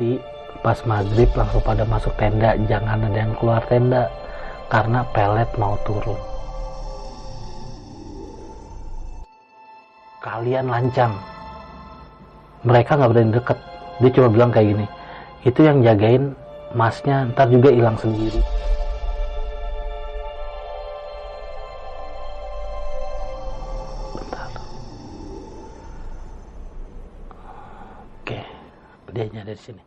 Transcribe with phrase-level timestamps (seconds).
[0.00, 0.16] Nanti
[0.64, 4.08] pas maghrib langsung pada masuk tenda jangan ada yang keluar tenda
[4.72, 6.16] karena pelet mau turun.
[10.24, 11.12] Kalian lancang.
[12.64, 13.58] Mereka nggak berani deket.
[14.00, 14.86] Dia cuma bilang kayak gini
[15.44, 16.32] itu yang jagain
[16.72, 18.40] masnya ntar juga hilang sendiri
[29.10, 29.82] dia ada di sini.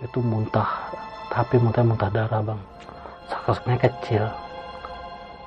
[0.00, 0.90] Itu muntah
[1.30, 2.60] tapi muntah muntah darah bang.
[3.30, 4.26] Sakosnya kecil.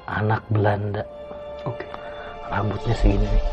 [0.07, 1.03] Anak Belanda.
[1.67, 1.83] Oke.
[2.47, 3.45] rambutnya segini nih.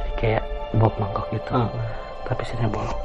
[0.00, 0.44] Jadi kayak
[0.80, 1.50] Bob mangkok gitu.
[1.54, 1.70] Ah.
[2.24, 3.00] tapi sini bolong.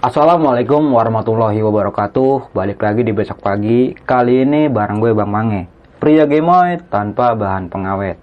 [0.00, 2.54] Assalamualaikum warahmatullahi wabarakatuh.
[2.54, 3.94] Balik lagi di besok pagi.
[4.06, 8.20] Kali ini bareng gue Bang Mange Pria gemoy tanpa bahan pengawet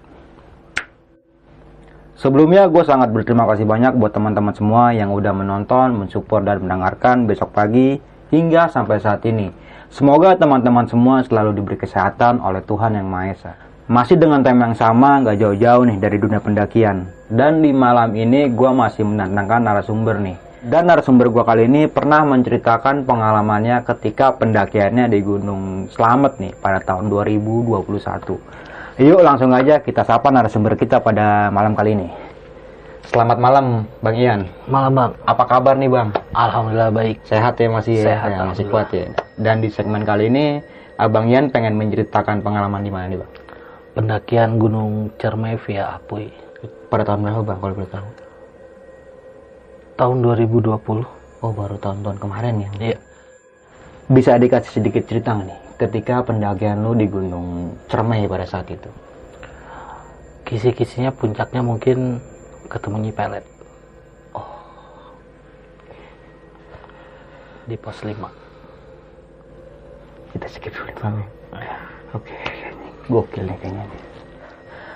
[2.14, 7.26] Sebelumnya gue sangat berterima kasih banyak buat teman-teman semua yang udah menonton, mensupport dan mendengarkan
[7.26, 7.98] besok pagi
[8.30, 9.50] hingga sampai saat ini.
[9.90, 13.52] Semoga teman-teman semua selalu diberi kesehatan oleh Tuhan Yang Maha Esa.
[13.90, 17.10] Masih dengan tema yang sama, nggak jauh-jauh nih dari dunia pendakian.
[17.28, 20.38] Dan di malam ini gue masih mendatangkan narasumber nih.
[20.64, 26.80] Dan narasumber gue kali ini pernah menceritakan pengalamannya ketika pendakiannya di Gunung Slamet nih pada
[26.80, 27.84] tahun 2021.
[28.96, 32.08] Yuk langsung aja kita sapa narasumber kita pada malam kali ini.
[33.04, 34.48] Selamat malam Bang Ian.
[34.64, 36.08] malam bang Apa kabar nih Bang?
[36.32, 38.16] alhamdulillah baik Sehat ya masih ya?
[38.16, 39.12] Sehat, Ya, masih kuat ya.
[39.36, 40.64] Dan di segmen kali ini
[40.96, 43.30] Abang Ian pengen menceritakan pengalaman di mana nih Bang?
[43.92, 46.32] pendakian Gunung Cermai via Apuy
[46.88, 48.08] Pada tahun berapa Bang kalau boleh tahu?
[49.94, 50.74] Tahun 2020
[51.44, 52.70] Oh baru tahun-tahun kemarin ya.
[52.80, 52.98] iya
[54.08, 58.90] Bisa dikasih sedikit cerita nggak nih ketika pendakian lu di Gunung Cermai pada saat itu?
[60.44, 62.20] kisi-kisinya puncaknya mungkin
[62.68, 63.44] ketemu Nyi Pelet
[64.36, 64.52] oh
[67.64, 68.12] di pos 5
[70.34, 71.22] Kita skip dulu.
[72.14, 72.34] Oke,
[73.06, 73.86] gokil nih kayaknya.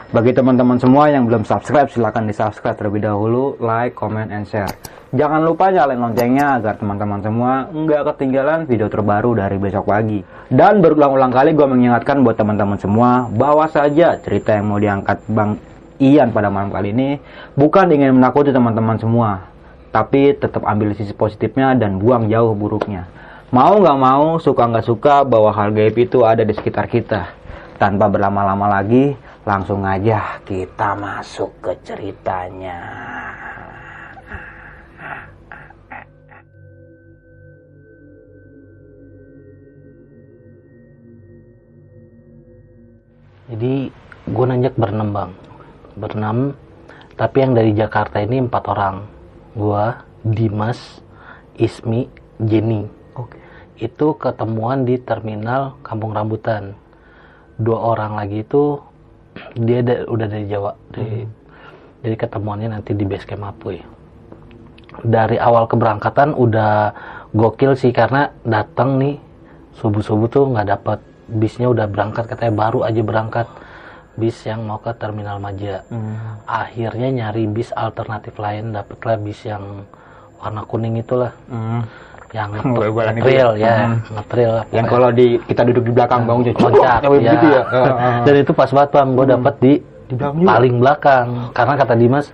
[0.09, 4.73] Bagi teman-teman semua yang belum subscribe, silahkan di subscribe terlebih dahulu, like, comment, and share.
[5.13, 10.25] Jangan lupa nyalain loncengnya agar teman-teman semua nggak ketinggalan video terbaru dari besok pagi.
[10.49, 15.61] Dan berulang-ulang kali gue mengingatkan buat teman-teman semua, bahwa saja cerita yang mau diangkat Bang
[16.01, 17.21] Ian pada malam kali ini
[17.53, 19.45] bukan ingin menakuti teman-teman semua,
[19.93, 23.05] tapi tetap ambil sisi positifnya dan buang jauh buruknya.
[23.53, 27.37] Mau nggak mau, suka nggak suka, bahwa hal gaib itu ada di sekitar kita.
[27.77, 33.09] Tanpa berlama-lama lagi, langsung aja kita masuk ke ceritanya.
[43.49, 43.89] jadi
[44.29, 45.33] gue nanjak berenam bang
[45.97, 46.39] berenam
[47.17, 49.09] tapi yang dari Jakarta ini empat orang
[49.57, 49.85] gue
[50.29, 51.01] Dimas
[51.57, 52.13] Ismi
[52.45, 52.85] Jenny
[53.17, 53.41] Oke.
[53.81, 56.77] itu ketemuan di terminal Kampung Rambutan
[57.57, 58.79] dua orang lagi itu
[59.59, 61.27] dia da- udah dari Jawa dari
[62.03, 63.83] jadi ketemuannya nanti di base camp Apuy
[65.05, 66.93] dari awal keberangkatan udah
[67.31, 69.19] gokil sih karena datang nih
[69.79, 73.47] subuh subuh tuh nggak dapat bisnya udah berangkat katanya baru aja berangkat.
[74.19, 75.87] Bis yang mau ke terminal Maja.
[75.87, 76.43] Hmm.
[76.43, 79.87] akhirnya nyari bis alternatif lain dapetlah bis yang
[80.43, 81.31] warna kuning itulah.
[81.47, 81.87] Hmm.
[82.29, 83.65] Yang Bal-balan itu ngetrail ya?
[83.65, 83.99] ya Hmm.
[84.05, 84.83] Yang pokoknya.
[84.85, 87.09] kalau di kita duduk di belakang bang Ujo, loncat ya.
[87.09, 87.63] begitu ya.
[88.23, 89.73] Dan itu pas banget bang gue dapet di
[90.05, 90.49] Di belakang juga?
[90.49, 92.27] paling belakang karena kata Dimas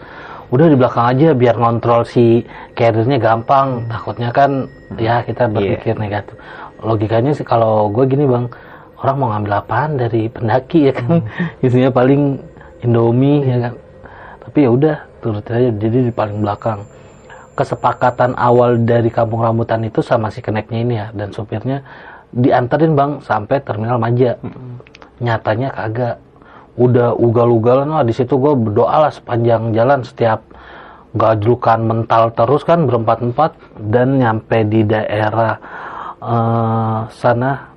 [0.47, 2.43] udah di belakang aja biar ngontrol si
[2.73, 4.51] carriernya gampang takutnya kan
[4.97, 6.35] ya kita berpikir negatif
[6.79, 8.47] logikanya sih kalau gue gini bang
[8.97, 11.23] orang mau ngambil apaan dari pendaki ya kan
[11.65, 12.39] isinya paling
[12.81, 13.75] Indomie ya kan
[14.41, 16.85] tapi ya udah turut aja jadi di paling belakang
[17.55, 21.07] kesepakatan awal dari kampung rambutan itu sama si keneknya ini ya.
[21.15, 21.87] Dan supirnya
[22.35, 24.37] dianterin bang sampai terminal Maja.
[25.23, 26.17] Nyatanya kagak.
[26.75, 30.43] Udah ugal-ugalan lah di situ gue berdoa lah sepanjang jalan setiap
[31.15, 33.79] gajlukan mental terus kan berempat-empat.
[33.79, 35.55] Dan nyampe di daerah
[36.19, 37.71] eh, sana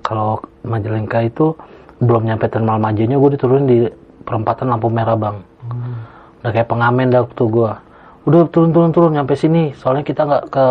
[0.00, 1.52] kalau Majalengka itu
[2.00, 3.78] belum nyampe terminal Majanya gue diturunin di
[4.24, 5.36] perempatan lampu merah bang.
[6.40, 7.72] Udah kayak pengamen dah waktu gue
[8.24, 9.76] udah turun turun turun nyampe sini.
[9.76, 10.66] Soalnya kita nggak ke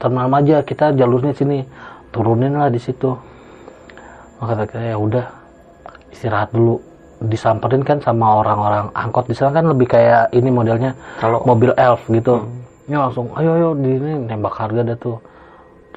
[0.00, 1.64] terminal Maja kita jalurnya sini.
[2.12, 3.12] Turunin lah di situ.
[4.40, 5.24] Maka kata ya udah
[6.12, 6.80] istirahat dulu.
[7.16, 12.04] Disamperin kan sama orang-orang angkot di sana kan lebih kayak ini modelnya Kalau- mobil elf
[12.12, 12.44] gitu.
[12.86, 15.18] Ya langsung ayo ayo di ini nembak harga dah tuh.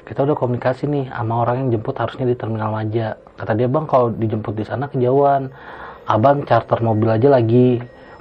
[0.04, 3.20] Kita udah komunikasi nih sama orang yang jemput harusnya di terminal Maja.
[3.36, 5.52] Kata dia bang kalau dijemput di sana kejauhan.
[6.08, 7.78] Abang charter mobil aja lagi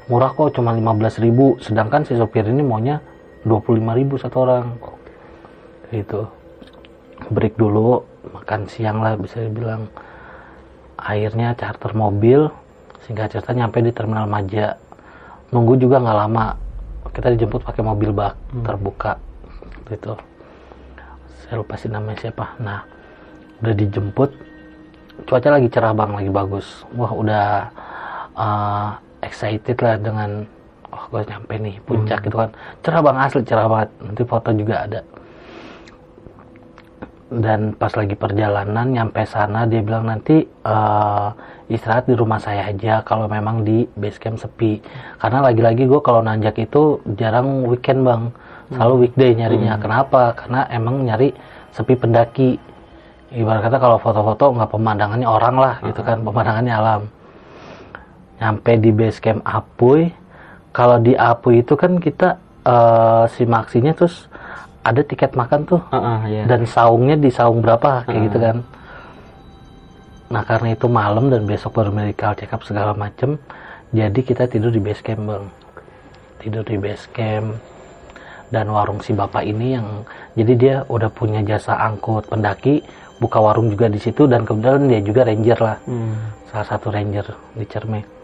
[0.09, 1.55] murah kok cuma 15.000 ribu.
[1.61, 2.99] Sedangkan si sopir ini maunya
[3.45, 4.75] 25.000 ribu satu orang.
[5.93, 6.25] Gitu.
[7.29, 8.03] Break dulu
[8.33, 9.85] makan siang lah bisa dibilang.
[10.99, 12.49] Akhirnya charter mobil
[13.05, 14.75] sehingga cerita nyampe di terminal Maja.
[15.53, 16.45] Nunggu juga nggak lama
[17.13, 18.33] kita dijemput pakai mobil bak
[18.65, 19.21] terbuka.
[19.87, 20.13] Gitu.
[21.45, 22.57] Saya lupa sih namanya siapa.
[22.59, 22.83] Nah
[23.61, 24.29] udah dijemput.
[25.27, 26.87] Cuaca lagi cerah bang lagi bagus.
[26.95, 27.45] Wah udah
[28.37, 28.89] uh,
[29.23, 30.43] excited lah dengan
[30.89, 32.49] oh gue nyampe nih puncak gitu kan.
[32.81, 33.89] Cerah bang asli cerah banget.
[34.01, 35.01] Nanti foto juga ada.
[37.29, 41.27] Dan pas lagi perjalanan nyampe sana dia bilang nanti eh,
[41.69, 44.81] istirahat di rumah saya aja kalau memang di base camp sepi.
[45.21, 48.33] Karena lagi-lagi gue kalau nanjak itu jarang weekend bang.
[48.69, 49.77] Selalu weekday nyarinya.
[49.81, 50.33] Kenapa?
[50.33, 51.33] Karena emang nyari
[51.73, 52.57] sepi pendaki.
[53.29, 56.25] Ibarat kata kalau foto-foto nggak pemandangannya orang lah gitu kan.
[56.25, 57.01] Pemandangannya alam
[58.39, 60.09] nyampe di base camp Apuy
[60.71, 64.31] kalau di Apuy itu kan kita eh, si maksinya terus
[64.79, 65.81] ada tiket makan tuh.
[65.91, 66.43] Heeh, iya.
[66.47, 68.57] dan saungnya di saung berapa kayak gitu kan.
[70.29, 73.35] Nah karena itu malam dan besok baru medical check up segala macem
[73.89, 75.45] jadi kita tidur di base camp bang.
[76.39, 77.59] Tidur di base camp
[78.49, 79.87] dan warung si bapak ini yang
[80.33, 82.81] jadi dia udah punya jasa angkut pendaki
[83.19, 85.77] buka warung juga di situ dan kebetulan dia juga ranger lah.
[85.85, 86.17] Hmm.
[86.49, 88.18] salah satu ranger di Cerme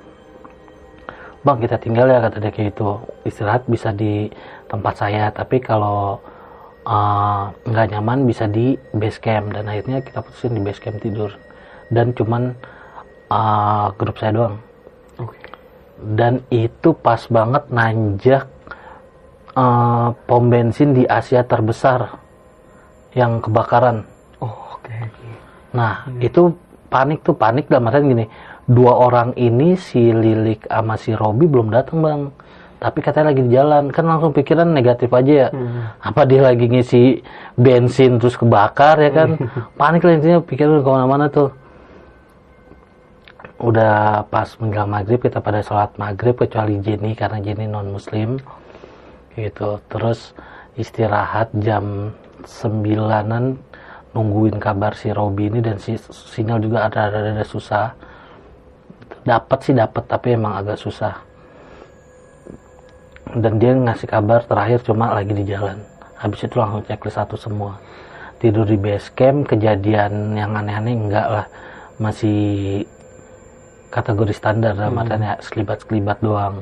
[1.46, 4.34] bang kita tinggal ya kata dia kayak gitu istirahat bisa di
[4.66, 6.18] tempat saya tapi kalau
[6.90, 11.30] uh, nggak nyaman bisa di base camp dan akhirnya kita putusin di base camp tidur
[11.94, 12.58] dan cuman
[13.30, 14.56] uh, grup saya doang
[15.22, 15.38] Oke.
[16.18, 18.50] dan itu pas banget nanjak
[19.54, 22.18] uh, pom bensin di Asia terbesar
[23.14, 24.04] yang kebakaran
[24.44, 24.94] Oh, oke.
[25.76, 26.52] Nah, itu
[26.92, 28.26] panik tuh panik dalam artian gini.
[28.66, 32.22] Dua orang ini si Lilik sama si Robi belum datang, Bang.
[32.82, 33.94] Tapi katanya lagi di jalan.
[33.94, 35.50] Kan langsung pikiran negatif aja ya.
[36.02, 37.22] Apa dia lagi ngisi
[37.54, 39.30] bensin terus kebakar ya kan?
[39.80, 41.54] panik lah intinya pikiran ke mana-mana tuh.
[43.62, 48.42] Udah pas menjelang maghrib kita pada sholat maghrib kecuali Jenny karena Jenny non muslim
[49.36, 50.32] gitu terus
[50.80, 52.16] istirahat jam
[52.48, 53.60] sembilanan
[54.16, 57.92] nungguin kabar si Robi ini dan si sinyal juga ada ada, ada susah
[59.26, 61.18] dapat sih dapat tapi emang agak susah.
[63.36, 65.82] Dan dia ngasih kabar terakhir cuma lagi di jalan.
[66.16, 67.82] Habis itu langsung checklist satu semua.
[68.38, 71.46] Tidur di base camp kejadian yang aneh-aneh enggak lah.
[71.98, 72.86] Masih
[73.90, 76.62] kategori standar dalam artian ya sekelibat-sekelibat doang.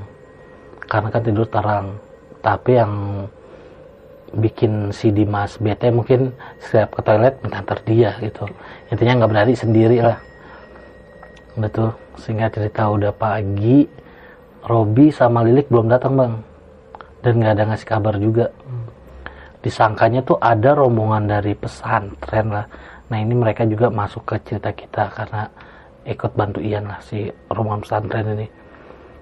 [0.88, 2.00] Karena kan tidur terang.
[2.40, 2.94] Tapi yang
[4.34, 8.50] bikin si Dimas bete mungkin setiap ke toilet minta antar dia gitu.
[8.90, 10.18] Intinya nggak berani sendiri lah.
[11.54, 13.86] Betul sehingga cerita udah pagi
[14.64, 16.34] Robi sama Lilik belum datang bang.
[17.24, 18.48] Dan nggak ada ngasih kabar juga.
[19.64, 22.68] Disangkanya tuh ada rombongan dari pesantren lah.
[23.08, 25.48] Nah ini mereka juga masuk ke cerita kita karena
[26.04, 28.48] ikut bantu Ian lah si rombongan pesantren ini.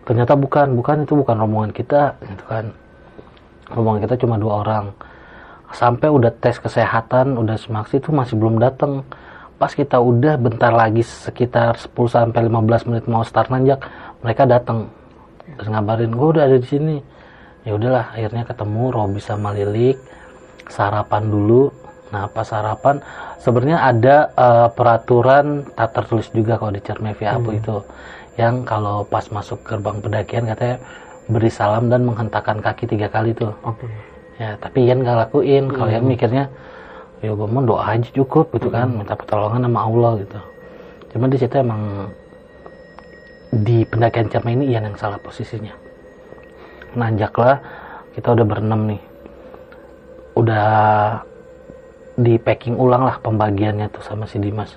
[0.02, 2.74] Ternyata bukan bukan itu bukan rombongan kita gitu kan.
[3.70, 4.86] Rombongan kita cuma dua orang.
[5.72, 9.06] Sampai udah tes kesehatan udah semaksi itu masih belum datang
[9.62, 13.78] pas kita udah bentar lagi sekitar 10 sampai 15 menit mau start nanjak
[14.26, 14.90] mereka datang
[15.62, 16.98] dan ngabarin gue udah ada di sini.
[17.62, 20.02] Ya udahlah akhirnya ketemu Robi sama Lilik
[20.66, 21.70] sarapan dulu.
[22.10, 23.06] Nah pas sarapan
[23.38, 27.86] sebenarnya ada eh, peraturan tak tertulis juga kalau di Cermevi Apu itu
[28.42, 30.82] yang kalau pas masuk gerbang pendakian katanya
[31.30, 33.54] beri salam dan menghentakkan kaki tiga kali tuh.
[33.62, 33.86] Oke.
[34.42, 35.70] ya tapi Ian nggak lakuin.
[35.70, 36.50] Kalau Ian mikirnya
[37.22, 40.40] ya gue mau doa aja cukup gitu kan minta pertolongan sama Allah gitu.
[41.14, 42.10] Cuma di situ emang
[43.52, 45.76] di pendakian Cerme ini Ian yang salah posisinya.
[46.98, 47.62] Nanjaklah
[48.18, 49.02] kita udah berenam nih.
[50.34, 50.70] Udah
[52.18, 54.74] di packing ulang lah pembagiannya tuh sama si Dimas.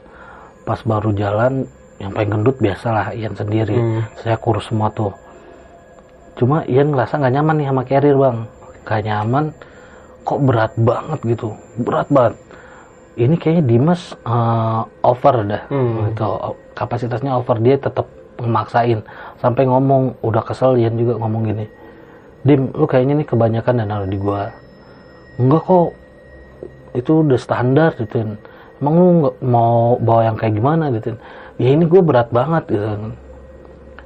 [0.68, 1.64] Pas baru jalan
[1.96, 3.78] yang paling gendut biasalah Ian sendiri.
[3.78, 4.02] Hmm.
[4.20, 5.14] saya kurus semua tuh.
[6.34, 8.38] Cuma Ian ngerasa nggak nyaman nih sama carrier bang.
[8.84, 9.44] Gak nyaman
[10.24, 11.54] kok berat banget gitu.
[11.78, 12.34] Berat banget.
[13.14, 15.62] Ini kayaknya Dimas uh, over dah.
[15.70, 16.10] Hmm.
[16.10, 16.26] gitu.
[16.74, 19.04] Kapasitasnya over dia tetap memaksain
[19.38, 21.70] sampai ngomong udah kesel Ian juga ngomong gini
[22.42, 24.50] Dim lu kayaknya nih kebanyakan dan di gua.
[25.38, 25.90] Enggak kok.
[26.92, 28.36] Itu udah standar gitu.
[28.82, 30.92] Emang lu nggak mau bawa yang kayak gimana?
[30.92, 31.16] gitu.
[31.56, 33.14] Ya ini gue berat banget gitu.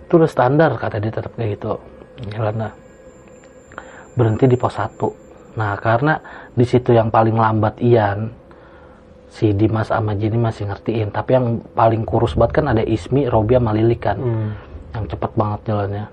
[0.07, 1.83] Itu udah standar kata dia tetap kayak gitu.
[2.31, 2.71] Jalan
[4.15, 5.28] berhenti di pos 1
[5.59, 6.23] nah karena
[6.55, 8.31] di situ yang paling lambat Ian
[9.29, 13.59] si Dimas sama Jenny masih ngertiin tapi yang paling kurus banget kan ada Ismi, Robi
[13.59, 14.51] sama kan Hmm.
[14.95, 16.07] yang cepet banget jalannya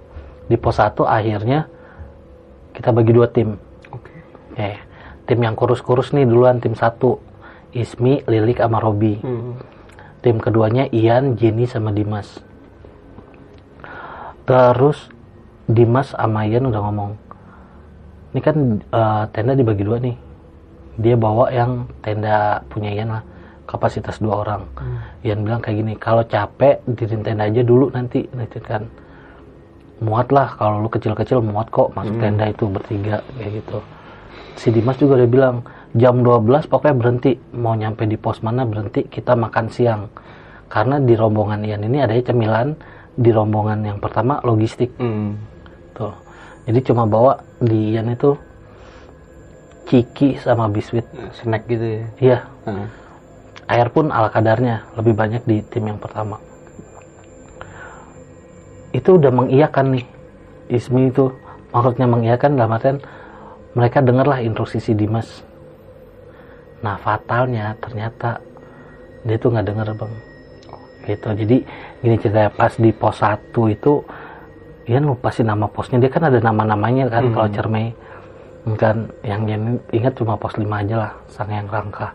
[0.45, 1.69] di pos 1 akhirnya
[2.73, 3.55] kita bagi dua tim
[3.87, 4.11] Oke.
[4.57, 4.75] eh
[5.23, 7.21] tim yang kurus-kurus nih duluan tim satu
[7.71, 9.61] Ismi, Lilik sama Robi Hmm.
[10.19, 12.41] tim keduanya Ian, Jenny sama Dimas
[14.45, 15.09] terus
[15.65, 17.11] Dimas sama Ian udah ngomong
[18.35, 20.11] ini kan eh, tenda dibagi dua nih.
[20.99, 23.23] Dia bawa yang tenda punya Ian lah
[23.63, 24.67] kapasitas dua orang.
[25.23, 28.27] Ian bilang kayak gini kalau capek diriin tenda aja dulu nanti.
[28.35, 28.83] Nanti kan.
[30.03, 33.79] Muat lah kalau lu kecil-kecil muat kok masuk tenda itu bertiga kayak gitu.
[34.59, 35.55] Si Dimas juga udah bilang
[35.95, 40.11] jam 12 pokoknya berhenti mau nyampe di pos mana berhenti kita makan siang.
[40.67, 42.75] Karena di rombongan Ian ini ada cemilan
[43.15, 44.91] di rombongan yang pertama logistik.
[44.99, 45.39] Hmm.
[45.95, 46.24] tuh
[46.65, 48.33] jadi cuma bawa di Ian itu
[49.85, 51.05] ciki sama biskuit.
[51.37, 52.03] Snack gitu ya.
[52.17, 52.39] iya.
[52.65, 52.89] Hmm.
[53.65, 56.37] air pun ala kadarnya lebih banyak di tim yang pertama.
[58.93, 60.05] Itu udah mengiyakan nih
[60.69, 61.33] Ismi itu.
[61.73, 62.97] Maksudnya mengiyakan dalam artian
[63.73, 65.41] mereka dengarlah instruksi si Dimas.
[66.85, 68.37] Nah fatalnya ternyata
[69.25, 70.13] dia tuh nggak denger bang.
[71.09, 71.27] Gitu.
[71.45, 71.57] Jadi
[72.05, 73.93] gini ceritanya pas di pos 1 itu
[74.85, 75.97] Ian lupa sih nama posnya.
[75.97, 77.89] Dia kan ada nama-namanya kan kalau cermai.
[78.77, 82.13] Kan yang Ian ingat cuma pos 5 aja lah sang yang rangka.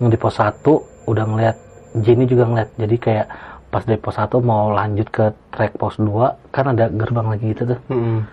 [0.00, 0.64] Yang di pos 1
[1.08, 1.56] udah ngeliat
[2.00, 2.70] Jenny juga ngeliat.
[2.80, 3.26] Jadi kayak
[3.68, 7.76] pas dari pos 1 mau lanjut ke track pos 2 kan ada gerbang lagi gitu
[7.76, 7.80] tuh.
[7.92, 8.24] Hmm.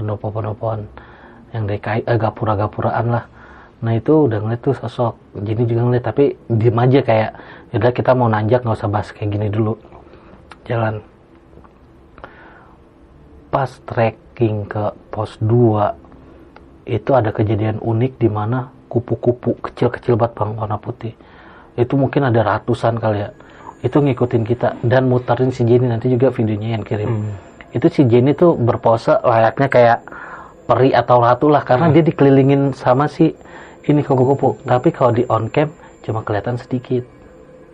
[0.00, 0.88] pendopo-pendopoan
[1.52, 3.28] yang dari kai, eh, gapura-gapuraan lah.
[3.84, 5.12] Nah itu udah ngeliat tuh sosok.
[5.44, 7.30] Jenny juga ngeliat tapi diem aja kayak
[7.76, 9.76] yaudah kita mau nanjak nggak usah bahas kayak gini dulu.
[10.64, 11.04] Jalan
[13.50, 20.50] pas trekking ke pos 2 itu ada kejadian unik di mana kupu-kupu kecil-kecil banget bang
[20.58, 21.14] warna putih.
[21.78, 23.30] Itu mungkin ada ratusan kali ya.
[23.82, 27.10] Itu ngikutin kita dan muterin si Jenny nanti juga videonya yang kirim.
[27.10, 27.34] Hmm.
[27.70, 29.98] itu si Jenny tuh berpose layaknya kayak
[30.66, 33.30] peri atau ratu lah karena dia dikelilingin sama si
[33.86, 34.58] ini kupu-kupu.
[34.66, 35.70] Tapi kalau di on cam
[36.02, 37.06] cuma kelihatan sedikit.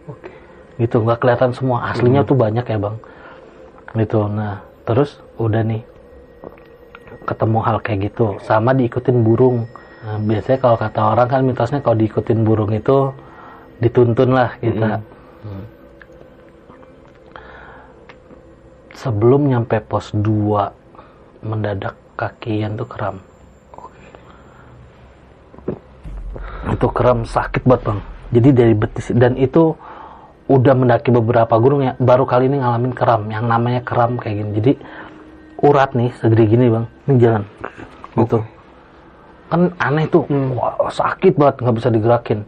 [0.07, 0.29] Oke.
[0.77, 1.89] gitu nggak kelihatan semua.
[1.89, 2.97] Aslinya tuh banyak ya bang.
[3.97, 5.83] Gitu nah terus udah nih
[7.27, 8.39] ketemu hal kayak gitu.
[8.47, 9.67] Sama diikutin burung.
[10.07, 13.11] Nah, biasanya kalau kata orang kan mitosnya kalau diikutin burung itu
[13.83, 15.03] dituntun lah kita
[15.47, 15.63] Hmm.
[18.97, 20.75] sebelum nyampe pos 2
[21.47, 23.23] mendadak kakian tuh kram.
[26.73, 28.01] Itu kram sakit banget bang.
[28.35, 29.79] Jadi dari betis dan itu
[30.47, 34.51] udah mendaki beberapa gunung ya baru kali ini ngalamin kram yang namanya kram kayak gini.
[34.63, 34.73] Jadi
[35.63, 36.87] urat nih segede gini bang.
[37.11, 37.43] Ini jalan.
[38.15, 38.39] Gitu.
[39.51, 40.25] Kan aneh tuh.
[40.55, 42.41] Wah sakit banget nggak bisa digerakin.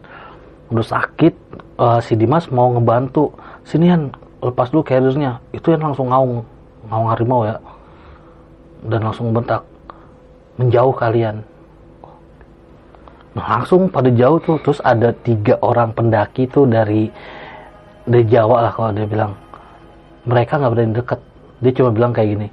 [0.71, 1.35] Udah sakit
[1.79, 3.35] eh, si Dimas mau ngebantu.
[3.67, 5.43] Sinian lepas dulu carriernya.
[5.51, 6.47] Itu yang langsung ngaung.
[6.87, 7.59] Ngaung harimau ya.
[8.87, 9.67] Dan langsung bentak.
[10.55, 11.43] Menjauh kalian.
[13.35, 14.63] Nah langsung pada jauh tuh.
[14.63, 17.11] Terus ada tiga orang pendaki tuh dari
[18.09, 19.37] dari Jawa lah kalau dia bilang.
[20.25, 21.21] Mereka nggak berani deket.
[21.61, 22.49] Dia cuma bilang kayak gini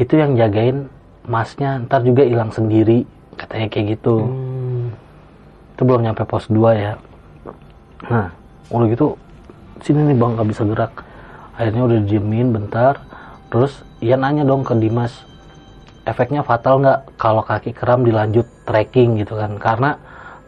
[0.00, 0.88] itu yang jagain
[1.28, 3.04] masnya ntar juga hilang sendiri
[3.36, 4.24] katanya kayak gitu.
[4.24, 4.88] Hmm.
[5.76, 6.92] itu belum nyampe pos 2 ya.
[8.08, 8.32] Nah
[8.72, 9.16] udah gitu
[9.84, 10.92] sini nih bang nggak bisa gerak.
[11.56, 12.96] Akhirnya udah diemin bentar
[13.52, 15.12] terus ia nanya dong ke Dimas
[16.08, 19.60] efeknya fatal nggak kalau kaki kram dilanjut trekking gitu kan.
[19.60, 20.00] Karena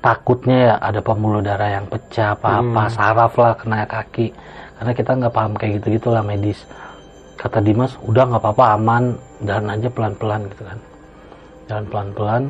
[0.03, 4.35] takutnya ya ada pembuluh darah yang pecah apa-apa saraf lah kena kaki.
[4.77, 6.67] Karena kita nggak paham kayak gitu gitulah medis.
[7.39, 9.15] Kata Dimas udah nggak apa-apa aman.
[9.47, 10.79] Jalan aja pelan-pelan gitu kan.
[11.71, 12.43] Jalan pelan-pelan.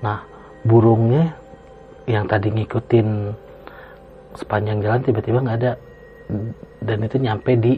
[0.00, 0.18] Nah
[0.64, 1.36] burungnya
[2.08, 3.08] yang tadi ngikutin
[4.40, 5.72] sepanjang jalan tiba-tiba nggak ada.
[6.80, 7.76] Dan itu nyampe di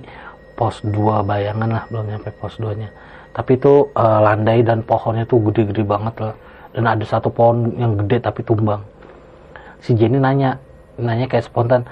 [0.55, 2.91] pos 2 bayangan lah belum nyampe pos 2 nya
[3.31, 6.35] tapi itu eh, landai dan pohonnya tuh gede-gede banget lah.
[6.75, 8.83] Dan ada satu pohon yang gede tapi tumbang
[9.83, 10.59] si Jenny nanya
[10.99, 11.87] nanya kayak spontan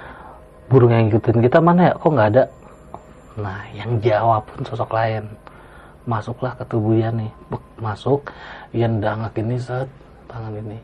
[0.66, 1.94] burung yang ngikutin kita mana ya?
[1.94, 2.44] Kok nggak ada?
[3.38, 5.24] Nah yang jawab pun sosok lain.
[6.06, 7.32] Masuklah ke tubuh Ian nih.
[7.50, 8.30] Bek, masuk.
[8.70, 9.90] Ian dangak ini set
[10.30, 10.78] tangan ini.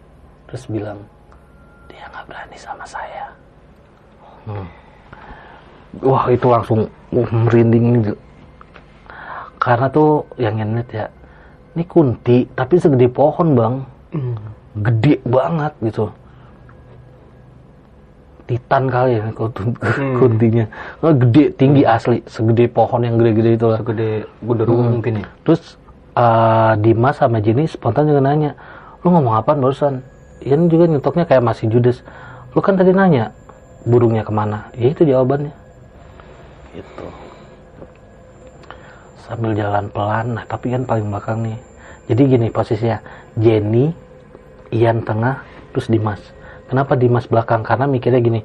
[0.50, 0.98] Terus bilang
[1.90, 3.26] dia nggak berani sama saya.
[4.42, 4.66] Hmm.
[6.02, 8.10] wah itu langsung uh, merinding
[9.62, 11.06] karena tuh yang ini ya
[11.78, 13.74] ini kunti tapi segede pohon bang.
[14.12, 14.34] Hmm.
[14.82, 16.10] gede banget gitu
[18.52, 19.32] titan kali ya hmm.
[20.20, 20.64] kuntinya.
[21.00, 22.20] Nah, gede tinggi asli.
[22.28, 23.80] Segede pohon yang gede-gede itu lah.
[23.80, 24.92] Segede genderuwo hmm.
[24.92, 25.26] mungkin ya?
[25.48, 25.80] Terus
[26.12, 28.52] uh, Dimas sama Jenny spontan juga nanya
[29.00, 30.04] lu ngomong apa barusan?
[30.44, 32.04] Ian juga nyetoknya kayak masih judes.
[32.52, 33.32] Lu kan tadi nanya
[33.88, 34.68] burungnya ke mana?
[34.76, 35.54] Ya itu jawabannya.
[36.76, 37.06] Gitu.
[39.24, 40.36] Sambil jalan pelan.
[40.36, 41.58] Nah tapi kan paling belakang nih.
[42.12, 43.00] Jadi gini posisinya.
[43.40, 43.96] Jenny
[44.68, 45.40] Ian tengah
[45.72, 46.20] terus Dimas
[46.72, 47.60] kenapa Dimas belakang?
[47.60, 48.40] Karena mikirnya gini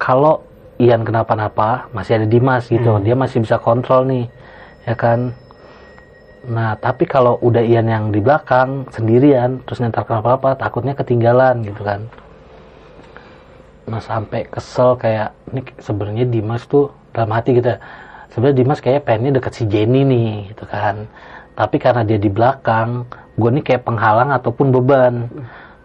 [0.00, 0.40] kalau
[0.80, 2.96] Ian kenapa-napa masih ada Dimas gitu.
[2.96, 3.04] Hmm.
[3.04, 4.26] dia masih bisa kontrol nih
[4.88, 5.36] ya kan?
[6.48, 11.84] Nah tapi kalau udah Ian yang di belakang sendirian terus ntar kenapa-napa takutnya ketinggalan gitu
[11.84, 12.08] kan.
[13.86, 17.78] Nah sampai kesel kayak ini sebenarnya Dimas tuh dalam hati gitu ya
[18.34, 21.06] sebenarnya Dimas kayak pengennya deket si Jenny nih gitu kan.
[21.52, 23.06] Tapi karena dia di belakang
[23.38, 25.30] gue nih kayak penghalang ataupun beban.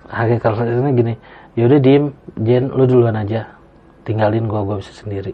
[0.08, 1.14] Hakikatnya gini
[1.58, 2.14] yaudah diem.
[2.38, 3.50] Jen lu duluan aja.
[4.06, 5.34] Tinggalin gue gue bisa sendiri.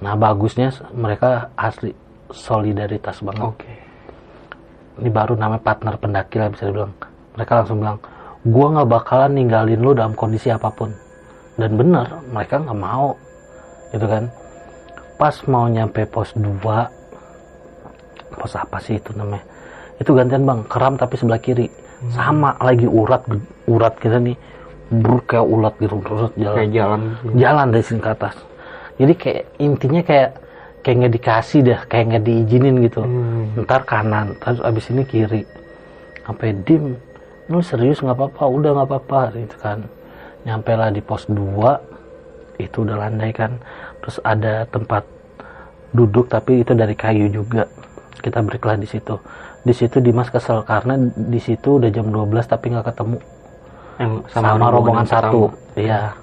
[0.00, 1.92] Nah bagusnya mereka asli
[2.30, 3.44] solidaritas banget.
[3.44, 3.58] Oke.
[3.66, 3.76] Okay.
[5.00, 6.94] ini baru namanya partner pendaki lah bisa dibilang.
[7.34, 7.98] Mereka langsung bilang
[8.40, 10.94] gue nggak bakalan ninggalin lu dalam kondisi apa pun.
[11.58, 13.18] Dan bener mereka nggak mau.
[13.90, 14.30] Gitu kan?
[15.18, 16.62] Pas mau nyampe pos 2
[18.38, 19.44] pos apa sih itu namanya?
[19.98, 20.64] Itu gantian bang.
[20.70, 21.68] Keram tapi sebelah kiri.
[22.00, 22.16] Hmm.
[22.16, 23.28] sama lagi urat
[23.68, 24.32] urat kita nih
[24.90, 26.56] bur kayak ulat gitu terus jalan.
[26.58, 27.00] Kayak jalan
[27.38, 28.34] jalan dari sini ke atas.
[28.98, 30.30] Jadi kayak intinya kayak
[30.82, 33.00] kayak nggak dikasih dah kayak nggak diizinin gitu.
[33.06, 33.62] Hmm.
[33.62, 35.42] ntar kanan terus abis ini kiri.
[36.26, 36.98] Sampai dim
[37.46, 38.44] lu serius nggak apa-apa.
[38.50, 39.78] Udah nggak apa-apa gitu kan.
[40.42, 43.62] Nyampe lah di pos 2 itu udah landai kan.
[44.02, 45.06] Terus ada tempat
[45.94, 47.70] duduk tapi itu dari kayu juga.
[48.18, 49.14] Kita breaklah di situ.
[49.62, 53.16] Di situ Dimas kesel karena di situ udah jam 12 tapi nggak ketemu
[54.00, 55.52] yang sama, sama rombongan satu.
[55.76, 56.16] Iya.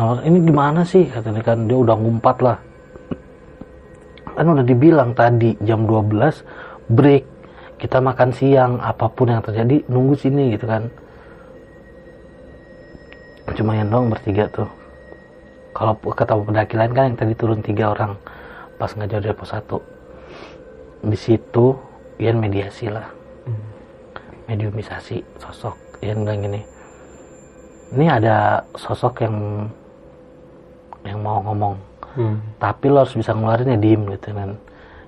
[0.00, 1.04] Nah ini gimana sih?
[1.12, 2.58] Katanya kan dia udah ngumpat lah.
[4.32, 6.40] Kan udah dibilang tadi jam 12
[6.88, 7.24] break.
[7.76, 10.88] Kita makan siang apa pun yang terjadi nunggu sini gitu kan.
[13.52, 14.68] Cuma yang dong bertiga tuh.
[15.76, 18.16] Kalau ketemu pendaki lain kan yang tadi turun tiga orang
[18.80, 19.78] pas nggak jauh dari pos satu.
[21.04, 21.76] Di situ
[22.16, 23.04] Ian mediasi lah.
[23.46, 23.62] Hmm.
[24.50, 26.75] mediumisasi sosok Ian bilang gini
[27.96, 29.36] ini ada sosok yang
[31.02, 31.76] yang mau ngomong.
[32.16, 32.40] Hmm.
[32.56, 34.56] tapi lo harus bisa ngeluarin ya diem gitu kan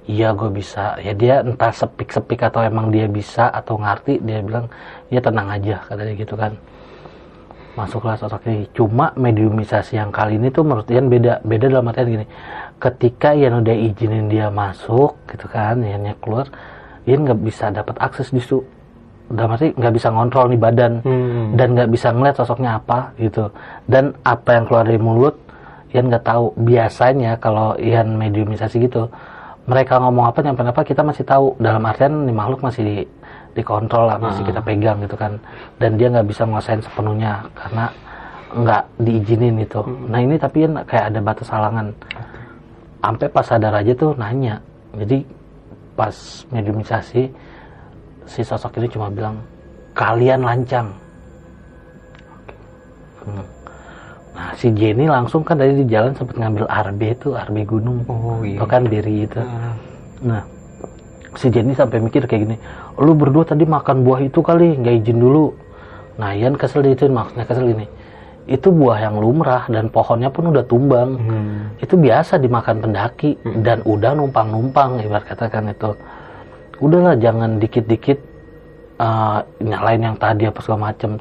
[0.09, 0.97] iya gue bisa.
[1.05, 4.67] Ya dia entah sepik-sepik atau emang dia bisa atau ngerti dia bilang
[5.13, 6.57] ya tenang aja katanya gitu kan.
[7.77, 8.67] Masuklah sosok ini.
[8.75, 12.27] Cuma mediumisasi yang kali ini tuh menurut Ian beda beda dalam artian gini.
[12.81, 16.49] Ketika Ian udah izinin dia masuk gitu kan Iannya keluar
[17.05, 18.65] Ian nggak bisa dapat akses justru
[19.29, 21.61] dalam arti nggak bisa ngontrol nih badan hmm.
[21.61, 23.53] dan nggak bisa ngeliat sosoknya apa gitu.
[23.85, 25.37] Dan apa yang keluar dari mulut
[25.93, 26.53] Ian nggak tahu.
[26.57, 29.09] Biasanya kalau Ian mediumisasi gitu
[29.69, 31.57] mereka ngomong apa nyampe apa kita masih tahu.
[31.61, 33.05] Dalam artian nih makhluk masih
[33.53, 34.65] dikontrol lah masih kita ah.
[34.65, 35.37] pegang gitu kan.
[35.77, 37.93] Dan dia nggak bisa nguasain sepenuhnya karena
[38.49, 40.09] nggak diizinin itu hmm.
[40.09, 41.93] nah ini tapi kan kayak ada batas halangan.
[42.99, 44.57] Sampai pas sadar aja tuh nanya.
[44.97, 45.21] Jadi
[45.93, 46.17] pas
[46.49, 47.29] mediumisasi
[48.29, 49.41] si sosok ini cuma bilang
[49.97, 50.93] kalian lancang
[53.25, 53.45] hmm.
[54.37, 58.45] nah si Jenny langsung kan tadi di jalan sempat ngambil RB itu RB gunung oh,
[58.45, 58.61] iya.
[58.61, 59.75] itu kan diri itu hmm.
[60.29, 60.43] nah
[61.35, 62.57] si Jenny sampai mikir kayak gini
[63.01, 65.57] lu berdua tadi makan buah itu kali nggak izin dulu
[66.21, 67.87] nah Ian kesel itu maksudnya kesel ini
[68.49, 71.85] itu buah yang lumrah dan pohonnya pun udah tumbang hmm.
[71.85, 73.61] itu biasa dimakan pendaki hmm.
[73.61, 75.93] dan udah numpang-numpang ibarat katakan itu
[76.79, 78.19] udahlah jangan dikit-dikit
[78.99, 81.19] uh, nyalain yang tadi apa segala macem.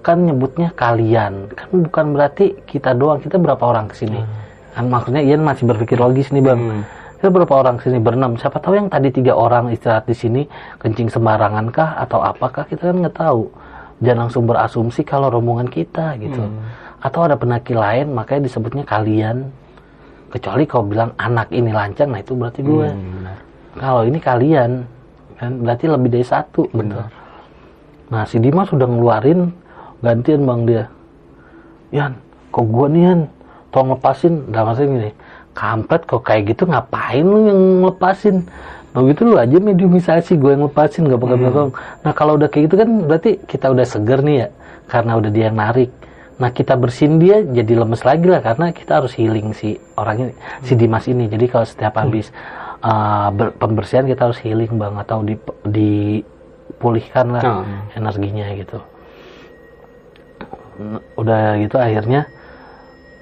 [0.00, 1.52] Kan nyebutnya kalian.
[1.52, 3.20] Kan bukan berarti kita doang.
[3.20, 4.38] Kita berapa orang ke sini hmm.
[4.70, 6.60] kan maksudnya Ian masih berpikir logis nih bang.
[6.60, 6.82] Hmm.
[7.20, 8.00] Kita berapa orang sini?
[8.00, 8.40] Berenam.
[8.40, 10.42] Siapa tahu yang tadi tiga orang istirahat di sini
[10.80, 12.64] kencing sembarangan kah atau apakah?
[12.64, 13.44] Kita kan nggak tahu.
[14.00, 16.40] Jangan langsung berasumsi kalau rombongan kita gitu.
[16.40, 16.88] Hmm.
[17.00, 19.52] atau ada pendaki lain makanya disebutnya kalian.
[20.30, 22.88] Kecuali kau bilang anak ini lancang nah itu berarti gue.
[22.88, 24.70] Hmm, kalau ini kalian
[25.38, 25.52] kan?
[25.62, 26.76] Berarti lebih dari satu gitu.
[26.76, 27.06] benar.
[27.06, 27.18] Gitu.
[28.10, 29.54] nah si Dimas sudah ngeluarin
[30.02, 30.84] gantian bang dia.
[31.94, 32.12] Yan
[32.50, 33.20] kok gue nih Yan?
[33.70, 34.50] Tolong lepasin.
[34.50, 35.12] Dalam maksudnya gini
[35.54, 38.46] kampret kok kayak gitu ngapain lu yang lepasin
[38.90, 42.02] Nah gitu lu aja mediumisasi gue yang lepasin gak bakal hmm.
[42.02, 44.48] nah kalau udah kayak gitu kan berarti kita udah seger nih ya
[44.90, 45.94] karena udah dia yang narik.
[46.42, 50.34] Nah kita bersihin dia jadi lemes lagi lah karena kita harus healing si orang ini
[50.66, 51.30] si Dimas ini.
[51.30, 52.34] Jadi kalau setiap habis
[52.80, 57.64] uh, ber- pembersihan kita harus healing bang atau di dipulihkan lah Oh.
[57.94, 58.78] energinya gitu.
[61.14, 62.24] Udah gitu akhirnya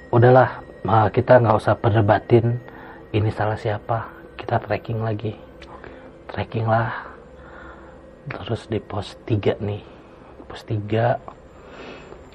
[0.09, 2.55] udahlah uh, kita nggak usah perdebatin
[3.11, 4.07] ini salah siapa
[4.39, 5.35] kita tracking lagi.
[6.31, 6.93] Tracking lah.
[8.29, 9.83] Terus di pos 3 nih.
[10.47, 11.17] Pos 3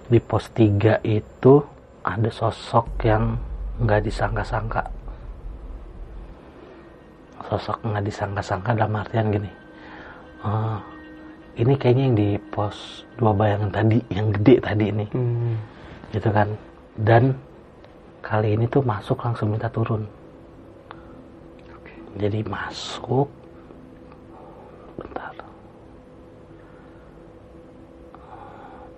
[0.04, 1.64] di pos 3 itu
[2.04, 3.40] ada sosok yang
[3.80, 4.84] nggak disangka-sangka
[7.48, 9.50] sosok nggak disangka-sangka dalam artian gini.
[10.44, 10.78] "Eh,
[11.62, 15.07] ini kayaknya yang di pos dua bayangan tadi yang gede tadi ini.
[15.12, 15.57] Hmm.
[16.14, 16.46] gitu kan.
[16.94, 17.35] Dan
[18.22, 20.07] kali ini tuh masuk langsung minta turun.
[22.14, 23.26] Jadi masuk.
[24.94, 25.35] Bentar.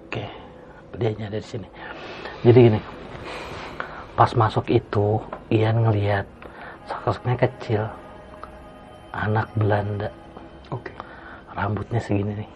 [0.04, 0.28] Oke
[0.96, 1.68] dia ada di sini.
[2.44, 2.80] Jadi gini
[4.16, 5.20] pas masuk itu
[5.52, 6.24] Ian ngelihat
[6.88, 7.84] sosoknya kecil
[9.16, 10.08] anak Belanda.
[10.68, 10.92] Oke.
[11.56, 12.50] rambutnya segini nih.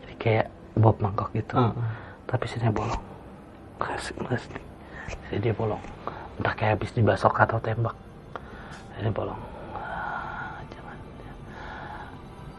[0.00, 0.46] Jadi kayak
[0.80, 1.60] Bob Mangkok gitu.
[1.60, 1.76] Ah.
[2.24, 3.02] tapi sini bolong.
[3.76, 4.56] Kasih pasti
[5.28, 5.82] jadi dia bolong.
[6.40, 7.92] Entah kayak habis dibasok atau tembak.
[8.96, 9.36] Ini bolong.
[9.76, 10.96] Ah, jangan.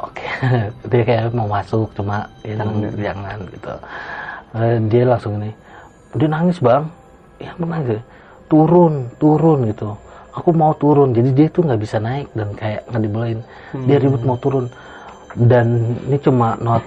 [0.06, 0.26] Oke.
[0.94, 3.74] Dia kayak mau masuk cuma ya jangan, jangan gitu.
[4.56, 5.52] Eh, dia langsung ini
[6.16, 6.88] dia nangis bang.
[7.42, 7.52] Ya.
[7.60, 8.00] Nangis
[8.48, 9.98] turun turun gitu
[10.36, 11.16] aku mau turun.
[11.16, 13.40] Jadi dia tuh nggak bisa naik dan kayak nggak dibolehin.
[13.88, 14.68] Dia ribut mau turun.
[15.36, 16.84] Dan ini cuma not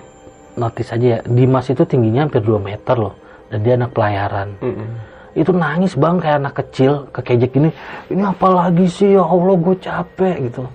[0.55, 1.19] notice aja ya.
[1.25, 3.15] Dimas itu tingginya hampir 2 meter loh.
[3.49, 4.53] Dan dia anak pelayaran.
[4.61, 4.89] Mm-mm.
[5.39, 7.71] itu nangis bang kayak anak kecil kekejek gini.
[8.11, 9.15] Ini apa lagi sih?
[9.15, 10.67] Ya Allah gue capek gitu.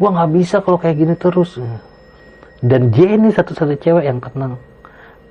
[0.00, 1.60] Gue nggak bisa kalau kayak gini terus.
[2.64, 4.56] Dan dia ini satu-satu cewek yang tenang.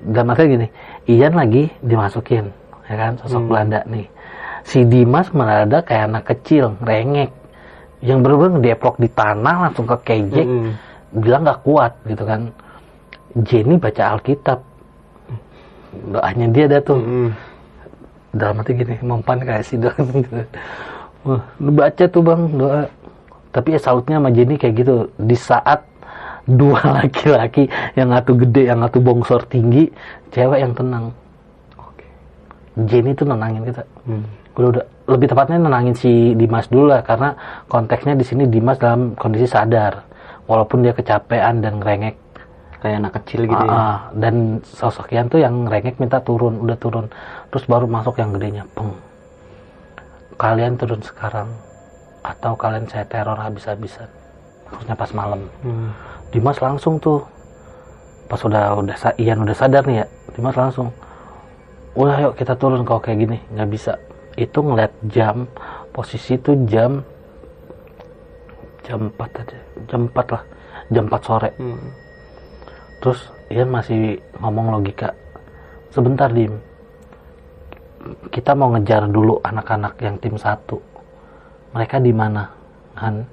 [0.04, 0.66] Dan maksudnya gini
[1.08, 2.52] Ian lagi dimasukin
[2.84, 3.12] ya kan?
[3.24, 4.06] Sosok Belanda nih
[4.64, 7.30] si Dimas mendadak kayak anak kecil rengek
[8.04, 10.72] yang bener-bener deplok di tanah langsung ke kejek Mm-mm.
[11.20, 12.52] bilang nggak kuat gitu kan
[13.44, 14.58] Jenny baca Alkitab
[16.10, 17.28] doanya dia ada tuh Mm-mm.
[18.34, 20.42] dalam hati gini mempan kayak si doang gitu.
[21.24, 22.82] Wah, lu baca tuh bang doa.
[23.54, 25.08] Tapi ya salutnya sama Jenny kayak gitu.
[25.16, 25.80] Di saat
[26.44, 27.64] dua laki-laki
[27.96, 29.88] yang satu gede, yang satu bongsor tinggi,
[30.34, 31.14] cewek yang tenang.
[32.74, 33.82] Jenny tuh nenangin kita.
[34.04, 34.26] Hmm.
[34.54, 37.34] Udah, udah lebih tepatnya nenangin si Dimas dulu lah karena
[37.66, 40.06] konteksnya di sini Dimas dalam kondisi sadar.
[40.44, 42.24] Walaupun dia kecapean dan ngerengek
[42.84, 43.72] Kayak anak kecil gitu ya.
[43.72, 43.98] Ah, ah.
[44.12, 47.08] dan sosok Ian tuh yang rengek minta turun, udah turun.
[47.48, 48.92] Terus baru masuk yang gedenya, peng.
[50.36, 51.48] Kalian turun sekarang
[52.20, 54.04] atau kalian saya teror habis-habisan.
[54.68, 55.48] Maksudnya pas malam.
[55.64, 55.96] Hmm.
[56.28, 57.24] Dimas langsung tuh
[58.28, 60.92] pas udah udah Ian udah sadar nih ya, Dimas langsung.
[61.96, 63.96] Udah yuk kita turun kalau kayak gini, nggak bisa.
[64.34, 65.46] Itu ngeliat jam,
[65.94, 67.02] posisi tuh jam
[68.84, 70.44] jam 4 aja, jam 4 lah,
[70.92, 71.50] jam 4 sore.
[71.56, 71.88] Hmm.
[73.00, 75.16] Terus Ian masih ngomong logika.
[75.88, 76.52] Sebentar Dim.
[78.28, 80.76] Kita mau ngejar dulu anak-anak yang tim satu.
[81.72, 82.52] Mereka di mana?
[82.92, 83.24] Kan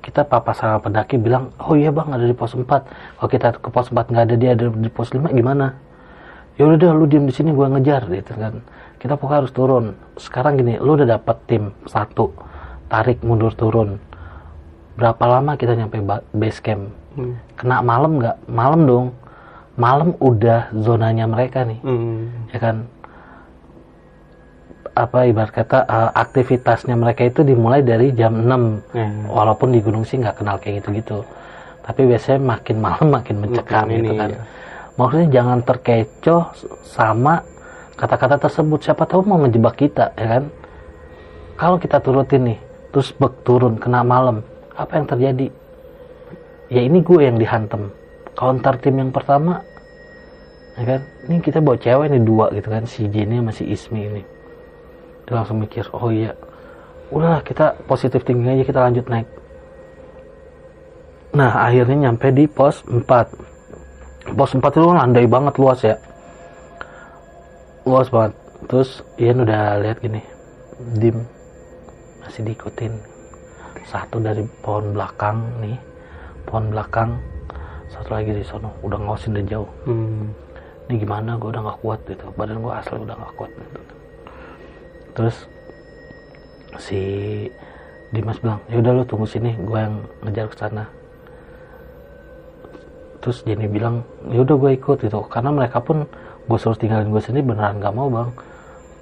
[0.00, 2.64] kita papa sama pendaki bilang, oh iya bang ada di pos 4.
[2.66, 5.76] Kalau kita ke pos 4 nggak ada dia ada di pos 5 gimana?
[6.56, 8.60] Ya udah deh lu diem di sini gua ngejar gitu kan.
[9.00, 9.84] Kita pokoknya harus turun.
[10.14, 12.36] Sekarang gini, lu udah dapet tim satu,
[12.86, 13.96] tarik mundur turun.
[14.92, 16.92] Berapa lama kita nyampe ba- base camp?
[17.10, 17.34] Hmm.
[17.58, 19.06] kena malam nggak malam dong
[19.74, 22.30] malam udah zonanya mereka nih Hmm.
[22.46, 22.86] ya kan
[24.92, 29.10] apa ibarat kata eh, aktivitasnya mereka itu dimulai dari jam 6 Eh.
[29.26, 31.26] walaupun di gunung sih nggak kenal kayak gitu-gitu
[31.80, 34.40] tapi biasanya makin malam makin mencekam Makin gitu ini, kan iya.
[34.94, 36.42] maksudnya jangan terkecoh
[36.84, 37.34] sama
[38.00, 40.44] kata-kata tersebut siapa tahu mau ngejebak kita ya kan?
[41.60, 42.58] Kalau kita turutin nih
[42.88, 44.40] terus bek turun kena malam
[44.72, 45.52] apa yang terjadi?
[46.72, 47.92] Ya ini gue yang dihantem
[48.32, 49.60] counter tim yang pertama
[50.80, 51.00] ya kan?
[51.28, 54.22] Ini kita bawa cewek nih dua gitu kan si Jenny sama si Ismi ini.
[55.28, 56.32] Dia langsung mikir oh iya
[57.12, 59.28] udahlah kita positif tinggi aja kita lanjut naik.
[61.36, 66.00] Nah akhirnya nyampe di pos 4 pos 4 itu landai banget luas ya
[67.84, 68.36] luas banget.
[68.68, 70.20] Terus Ian udah lihat gini
[71.00, 71.24] dim
[72.20, 72.92] masih diikutin.
[73.88, 75.78] Satu dari pohon belakang nih
[76.44, 77.16] pohon belakang
[77.90, 78.70] satu lagi di sono.
[78.84, 79.68] Udah ngawasin dari jauh.
[79.88, 80.30] Hmm.
[80.90, 81.38] ini gimana?
[81.38, 82.26] Gue udah nggak kuat gitu.
[82.34, 83.80] Badan gue asli udah nggak kuat gitu.
[85.10, 85.36] terus
[86.78, 87.00] si
[88.14, 90.84] Dimas bilang ya udah lu tunggu sini gue yang ngejar ke sana.
[93.20, 95.18] Terus Jenny bilang ya udah gue ikut gitu.
[95.30, 96.06] Karena mereka pun
[96.50, 98.30] gue suruh tinggalin gue sendiri beneran gak mau bang.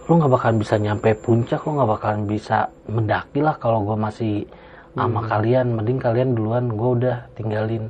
[0.05, 4.45] Lu nggak bakalan bisa nyampe puncak lu nggak bakalan bisa mendaki lah kalau gue masih
[4.93, 5.73] sama kalian.
[5.73, 7.89] Mending kalian duluan gue udah tinggalin.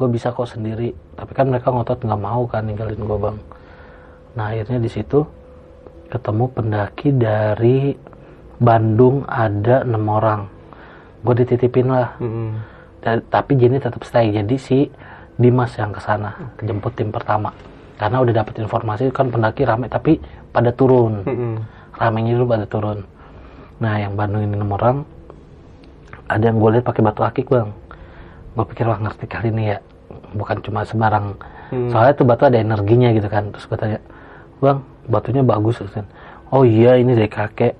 [0.00, 0.96] Gue bisa kok sendiri.
[1.20, 3.36] Tapi kan mereka ngotot nggak mau kan ninggalin gue bang.
[4.40, 5.20] Nah akhirnya di situ
[6.08, 7.92] ketemu pendaki dari
[8.56, 10.48] Bandung ada enam orang.
[11.20, 12.16] Gue dititipin lah.
[13.04, 14.32] Da- tapi Jenny tetap stay.
[14.32, 14.88] Jadi si
[15.36, 16.32] Dimas yang ke sana
[16.64, 17.52] jemput tim pertama
[17.94, 20.18] karena udah dapet informasi kan pendaki rame tapi
[20.50, 21.22] pada turun.
[21.22, 21.54] Mm-mm.
[21.94, 23.06] ramenya dulu pada turun.
[23.78, 25.06] Nah yang Bandung ini enam orang
[26.26, 27.70] ada yang gue lihat pakai batu akik bang.
[28.54, 29.78] Gue pikir wah ngerti kali ini ya.
[30.34, 31.38] Bukan cuma sembarang.
[31.64, 31.88] Hmm.
[31.88, 33.54] soalnya tuh batu ada energinya gitu kan.
[33.54, 33.98] Terus gue tanya
[34.58, 36.06] bang batunya bagus kan
[36.54, 37.74] oh iya ini dari kakek.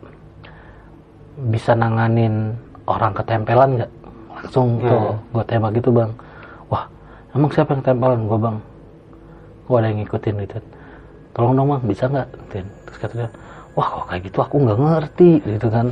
[1.50, 2.54] Bisa nanganin
[2.86, 3.92] orang ketempelan nggak?
[4.34, 6.10] Langsung tuh gue tembak gitu bang.
[6.70, 6.86] Wah
[7.34, 8.20] emang siapa yang ketempelan?
[8.30, 8.56] Gue bang
[9.64, 10.58] gue ada yang ngikutin gitu.
[11.34, 12.28] Tolong dong bang bisa nggak?
[12.52, 13.28] Terus kata dia
[13.74, 14.38] wah kok kayak gitu?
[14.44, 15.30] Aku nggak ngerti.
[15.42, 15.86] Gitu kan.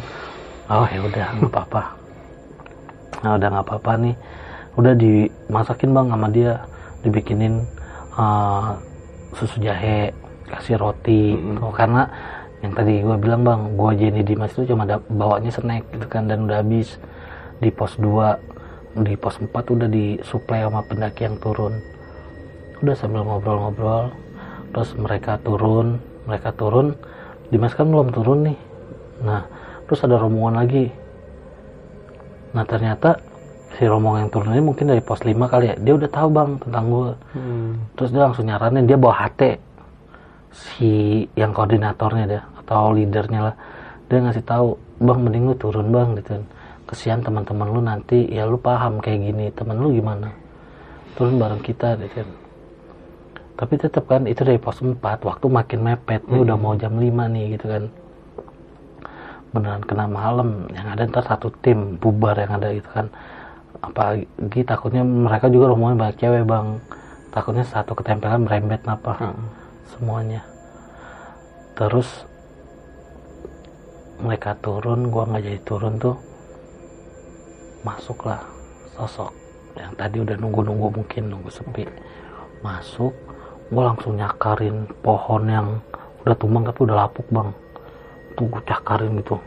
[0.68, 1.82] Oh ya udah nggak apa-apa.
[3.24, 4.16] Nah udah nggak apa-apa nih.
[4.76, 6.52] Udah dimasakin bang sama dia.
[7.02, 7.54] Dibikinin
[8.14, 8.68] eh,
[9.35, 10.12] susu jahe
[10.52, 11.35] kasih roti.
[11.35, 12.06] Tuh, karena
[12.62, 16.28] yang tadi gue bilang bang gue Jenny Dimas itu cuma ada bawanya snack gitu kan
[16.28, 17.00] dan udah habis.
[17.58, 21.91] Di pos 2 di pos 4 udah disuplai sama pendaki yang turun
[22.83, 24.11] udah sambil ngobrol-ngobrol
[24.75, 26.95] terus mereka turun mereka turun.
[27.53, 28.59] Dimas kan belum turun nih.
[29.27, 29.45] Nah
[29.85, 30.88] terus ada rombongan lagi.
[32.57, 33.21] Nah ternyata
[33.77, 35.77] si rombongan yang turun ini mungkin dari pos 5 kali ya.
[35.77, 37.71] Dia udah tahu bang tentang gue Hmm.
[37.97, 39.42] terus dia langsung nyaranin dia bawa HT
[40.53, 40.92] si
[41.37, 43.55] yang koordinatornya dia atau leadernya lah.
[44.09, 46.40] Dia ngasih tahu bang mending lu turun bang gitu
[46.88, 48.29] kesian teman-teman lu nanti.
[48.33, 49.53] Ya lu paham kayak gini.
[49.53, 50.33] Temen lu gimana?
[51.16, 52.41] Turun bareng kita gitu
[53.52, 57.04] tapi tetap kan itu dari pos 4 waktu makin mepet ini udah mau jam 5
[57.28, 57.84] nih gitu kan.
[59.52, 63.12] Beneran kena malam yang ada ntar satu tim bubar yang ada gitu kan.
[63.84, 66.80] Apalagi takutnya mereka juga rombongan banyak cewek bang.
[67.32, 69.46] Takutnya satu ketempelan merembet apa Hmm.
[69.88, 70.40] semuanya.
[71.76, 72.24] Terus
[74.22, 76.16] mereka turun gua nggak jadi turun tuh
[77.82, 78.38] masuklah
[78.94, 79.34] sosok
[79.74, 81.84] yang tadi udah nunggu-nunggu mungkin nunggu sepi.
[82.62, 83.12] Masuk
[83.72, 85.68] gua langsung nyakarin pohon yang
[86.22, 87.48] udah tumbang tapi udah lapuk bang.
[88.37, 89.40] Tuh gua cakarin gitu.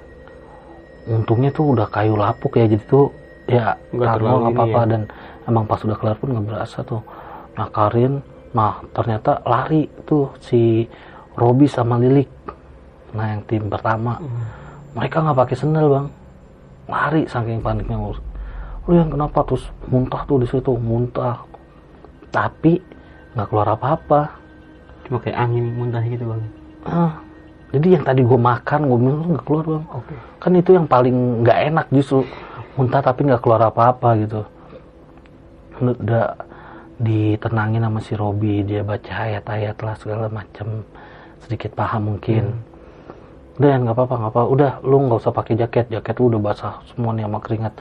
[1.05, 3.13] Untungnya tuh udah kayu lapuk ya jadi tuh
[3.45, 4.89] ya terlalu nggak apa-apa ya.
[4.89, 5.01] dan
[5.45, 7.05] emang pas udah kelar pun nggak berasa tuh.
[7.53, 10.89] Nakarin nah ternyata lari tuh si
[11.37, 12.29] Robi sama Lilik.
[13.13, 14.17] Nah yang tim pertama.
[14.97, 16.07] Mereka nggak pakai sendal bang.
[16.89, 18.01] Lari saking paniknya
[18.85, 19.41] lu yang kenapa?
[19.45, 21.41] Terus muntah tuh di situ muntah.
[22.29, 22.77] Tapi
[23.35, 24.21] nggak keluar apa-apa.
[25.05, 26.41] Cuma kayak angin muntah gitu bang.
[26.85, 27.13] ah,
[27.75, 29.83] jadi yang tadi gue makan gue minum tuh nggak keluar bang.
[29.91, 30.15] Oke.
[30.39, 32.23] kan itu yang paling nggak enak justru
[32.79, 34.41] muntah tapi nggak keluar apa-apa gitu.
[35.83, 36.39] Udah
[36.95, 40.87] ditenangin sama si Robi dia baca ayat-ayat lah segala macam
[41.43, 42.55] sedikit paham mungkin.
[43.59, 45.91] Udah ya nggak apa-apa nggak apa udah lu nggak usah pakai jaket.
[45.91, 47.75] Jaket lu udah basah semua nih sama keringat.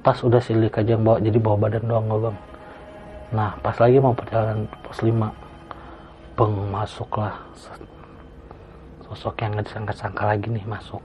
[0.00, 2.36] Tas udah silik aja yang bawa jadi bawa badan doang gua bang
[3.30, 5.50] nah pas lagi mau perjalanan pos 5
[6.40, 7.36] beng masuklah.
[9.04, 11.04] Sosok yang nggak disangka-sangka lagi nih masuk.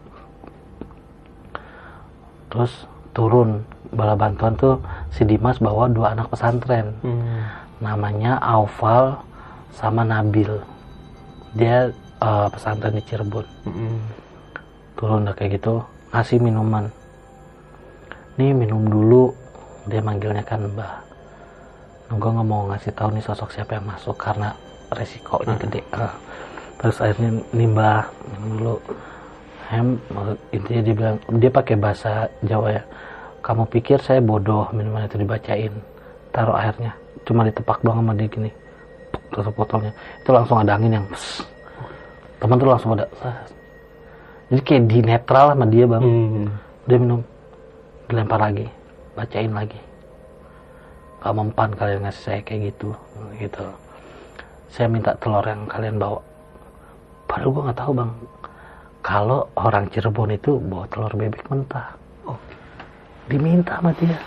[2.47, 4.79] Terus turun bala bantuan tuh
[5.11, 6.95] si Dimas bawa dua anak pesantren.
[7.03, 7.43] Hmm.
[7.83, 9.19] namanya Aufal
[9.75, 10.47] sama Nabil.
[11.51, 11.91] Dia
[12.23, 13.43] eh, pesantren di Cirebon.
[13.67, 13.99] Mm-mm.
[14.95, 15.83] turun udah kayak gitu
[16.15, 16.88] ngasih minuman.
[18.39, 19.35] Nih minum dulu.
[19.91, 21.05] Dia manggilnya kan mbah
[22.19, 24.51] gue nggak mau ngasih tahu nih sosok siapa yang masuk karena
[24.91, 25.82] resikonya gede.
[25.95, 26.13] Ah.
[26.75, 28.06] terus akhirnya minum
[28.60, 28.75] dulu.
[29.65, 32.84] Hem maksud intinya dia bilang dia pakai bahasa Jawa ya.
[33.41, 35.73] Kamu pikir saya bodoh minuman itu dibacain.
[36.30, 36.93] Taruh airnya.
[37.25, 38.51] Cuma ditepak doang sama dia gini.
[39.34, 39.93] Terus botolnya.
[40.21, 41.41] Itu langsung ada angin yang pss.
[42.36, 43.56] teman tuh langsung pada "Sas."
[44.51, 46.04] jadi kayak di netral sama dia bang.
[46.04, 46.45] Hmm.
[46.86, 47.19] dia minum
[48.06, 48.65] dilempar lagi
[49.17, 49.80] bacain lagi
[51.25, 52.93] gak mempan kalian ngasih saya kayak gitu
[53.41, 53.65] gitu.
[54.69, 56.21] Saya minta telur yang kalian bawa.
[57.25, 58.11] Padahal gue nggak tahu bang.
[59.01, 61.97] Kalau orang Cirebon itu bawa telur bebek mentah.
[63.25, 64.21] Diminta sama dia.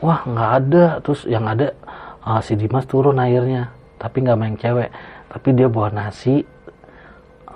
[0.00, 0.84] Wah nggak ada.
[1.04, 1.76] Terus yang ada
[2.24, 3.68] ah, si Dimas turun airnya
[4.00, 4.88] tapi nggak main cewek.
[5.28, 6.40] Tapi dia bawa nasi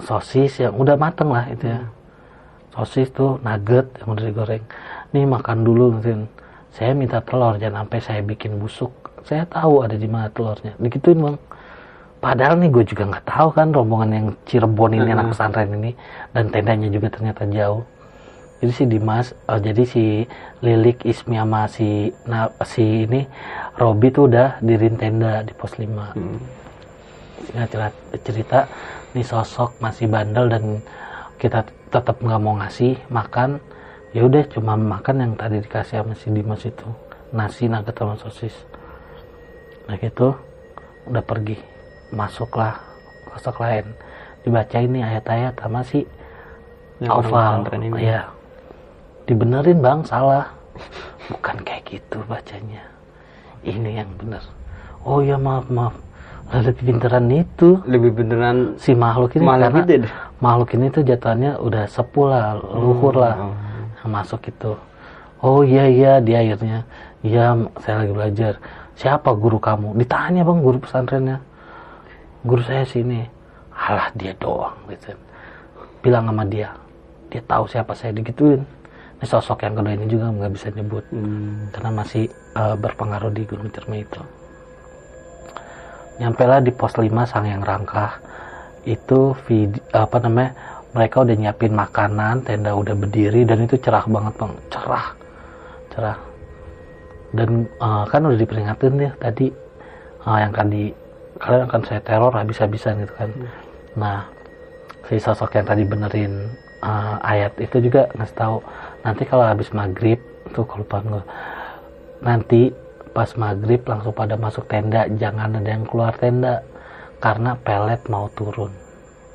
[0.05, 1.89] sosis yang udah mateng lah itu ya.
[2.77, 4.65] Sosis tuh nugget yang udah digoreng.
[5.17, 6.29] Nih makan dulu Tin.
[6.71, 8.95] Saya minta telur jangan sampai saya bikin busuk.
[9.27, 10.79] Saya tahu ada di mana telurnya.
[10.79, 11.39] Digituin bang.
[12.21, 15.93] Padahal nih gue juga nggak tahu kan rombongan yang Cirebon ini anak pesantren ini.
[16.31, 17.83] Dan tendanya juga ternyata jauh.
[18.61, 20.05] Jadi si Dimas eh, jadi si
[20.61, 23.25] Lilik Ismi sama si nah, si ini
[23.81, 26.39] Robi tuh udah dirin tenda di pos 5 Hmm.
[27.51, 27.89] Cerita,
[28.21, 28.61] cerita.
[29.17, 30.65] Nih sosok masih bandel dan
[31.41, 33.59] kita tetap nggak mau ngasih makan
[34.11, 36.87] ya udah cuma makan yang tadi dikasih sama si Dimas itu.
[37.31, 38.55] Nasi nugget sama sosis.
[39.87, 40.35] Nah gitu.
[41.07, 41.59] Udah pergi.
[42.11, 42.79] Masuklah.
[43.35, 43.87] Sosok lain.
[44.43, 46.03] Dibaca ini ayat-ayat sama si
[47.01, 47.33] Yang
[47.97, 48.29] ya
[49.31, 50.03] dibenerin bang.
[50.03, 50.51] Salah.
[51.31, 52.83] Bukan kayak gitu bacanya.
[53.63, 54.43] Ini yang bener.
[55.07, 55.95] Oh ya maaf maaf.
[56.51, 57.79] Lebih pinteran itu.
[57.87, 60.13] Lebih beneran si makhluk ini Makhluk karena itu deh.
[60.43, 63.35] makhluk ini tuh jatuhannya udah sepuh lah luhur lah.
[63.39, 63.70] Oh.
[64.07, 64.73] Masuk itu.
[65.41, 66.85] Oh iya iya dia akhirnya
[67.21, 68.53] iya saya lagi belajar.
[68.97, 69.97] Siapa guru kamu?
[69.97, 71.41] Ditanya bang guru pesantrennya.
[72.45, 73.25] Guru saya sini.
[73.73, 75.17] Alah dia doang gitu.
[76.01, 76.73] Bilang sama dia
[77.33, 78.61] dia tahu siapa saya digituin.
[79.21, 81.69] Ini sosok yang kedua ini juga nggak bisa nyebut Hmm.
[81.73, 84.21] karena masih eh, berpengaruh di Gunung Ciremai itu.
[86.21, 88.21] Nyampe lah di pos 5 sang yang rangkah
[88.85, 90.53] itu vid- apa namanya
[90.91, 94.53] mereka udah nyiapin makanan tenda udah berdiri dan itu cerah banget bang.
[94.75, 95.07] Cerah.
[95.95, 96.19] Cerah.
[97.31, 99.47] Dan eh, kan udah diperingatin ya tadi
[100.27, 100.91] eh, yang kan di
[101.41, 103.31] kalian akan saya teror habis-habisan gitu kan.
[103.95, 104.19] Nah
[105.07, 106.51] si sosok yang tadi benerin
[106.83, 108.57] eh, ayat itu juga ngasih tahu
[109.07, 110.19] nanti kalau habis maghrib
[110.51, 111.25] tuh kelupaan gue
[112.21, 112.75] nanti
[113.15, 116.63] pas maghrib langsung pada masuk tenda jangan ada yang keluar tenda
[117.21, 118.73] karena pelet mau turun.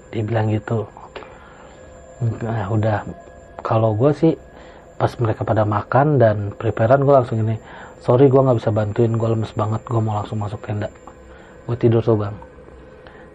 [0.09, 0.87] Dia bilang gitu
[2.21, 3.03] nah udah.
[3.65, 4.33] Kalau gue sih
[4.95, 7.59] pas mereka pada makan dan preparean gue langsung ini
[7.99, 10.87] sorry gue nggak bisa bantuin gue lemes banget gue mau langsung masuk tenda.
[11.65, 12.35] Gue tidur tuh bang.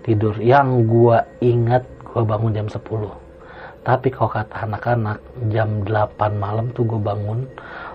[0.07, 0.39] Tidur.
[0.41, 3.31] Yang gue ingat gue bangun jam 10
[3.81, 7.49] tapi kalau kata anak-anak jam 8 malam tuh gue bangun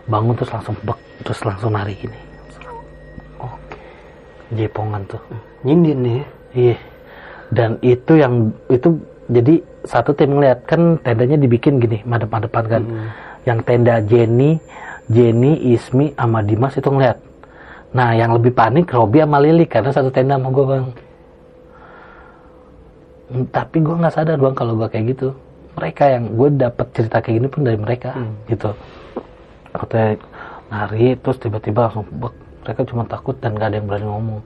[0.09, 2.19] bangun terus langsung bek terus langsung nari gini.
[3.37, 3.77] Oke.
[4.57, 5.21] Jepongan tuh.
[5.61, 6.25] Nyindir nih ya.
[6.57, 6.77] iya.
[7.53, 8.97] Dan itu yang itu
[9.29, 13.07] jadi satu tim ngeliat kan tendanya dibikin gini madep-madepan kan Hmm.
[13.43, 14.57] yang tenda Jenny
[15.05, 17.17] Jenny Ismi sama Dimas itu ngeliat
[17.91, 20.85] nah yang lebih panik Robi sama Lili karena satu tenda sama gue bang
[23.25, 25.33] Hmm, tapi gue nggak sadar bang kalau gue kayak gitu
[25.73, 28.37] mereka yang gue dapet cerita kayak gini pun dari mereka Hmm.
[28.45, 28.69] gitu
[29.71, 30.21] katanya
[30.67, 32.33] nari terus tiba-tiba langsung bek.
[32.61, 34.41] mereka cuma takut dan gak ada yang berani ngomong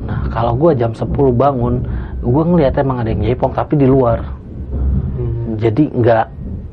[0.00, 1.84] nah kalau gue jam 10 bangun
[2.20, 4.20] gue ngeliat emang ada yang jepong tapi di luar.
[5.20, 5.58] Hmm.
[5.60, 6.26] jadi nggak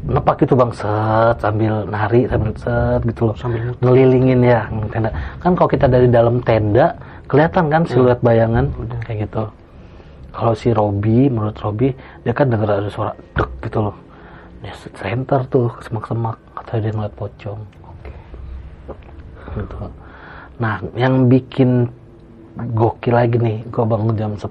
[0.07, 0.71] nepak gitu bang.
[0.71, 3.35] Set sambil nari sambil set gitu loh.
[3.35, 5.11] Sambil ngelilingin ya tenda.
[5.43, 6.95] Kan kalau kita dari dalam tenda
[7.27, 8.71] kelihatan kan siluet bayangan?
[9.03, 9.43] Kayak gitu.
[10.31, 11.91] Kalau si Robi menurut Robi
[12.23, 13.95] dia kan denger ada suara dek gitu loh.
[14.63, 16.37] Dia center tuh semak-semak.
[16.55, 17.59] Atau dia ngeliat pocong.
[19.57, 19.77] Gitu.
[20.57, 21.91] Nah yang bikin
[22.73, 23.57] gokil lagi nih.
[23.69, 24.49] Gue bangun jam 10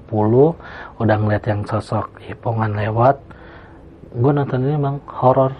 [0.97, 3.19] udah ngeliat yang sosok hipongan lewat.
[4.15, 5.51] Gue nonton ini bang horor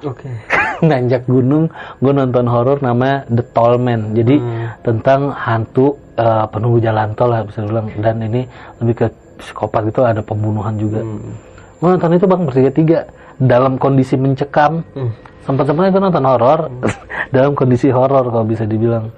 [0.00, 0.32] Oke.
[0.88, 1.68] nanjak gunung
[2.00, 4.16] gue nonton horor namanya The Tall Man.
[4.16, 4.68] Jadi Hmm.
[4.82, 7.88] tentang hantu eh, penunggu jalan tol lah bisa dibilang.
[7.96, 8.44] Dan ini
[8.80, 9.06] lebih ke
[9.40, 11.00] psikopat gitu ada pembunuhan juga.
[11.00, 11.32] Hmm.
[11.80, 12.98] gue nonton itu bang bertiga tiga.
[13.40, 14.84] Dalam kondisi mencekam.
[14.92, 15.12] Hmm.
[15.40, 16.60] sempat sempatnya gue nonton horor
[17.34, 19.08] dalam kondisi horor kalau bisa dibilang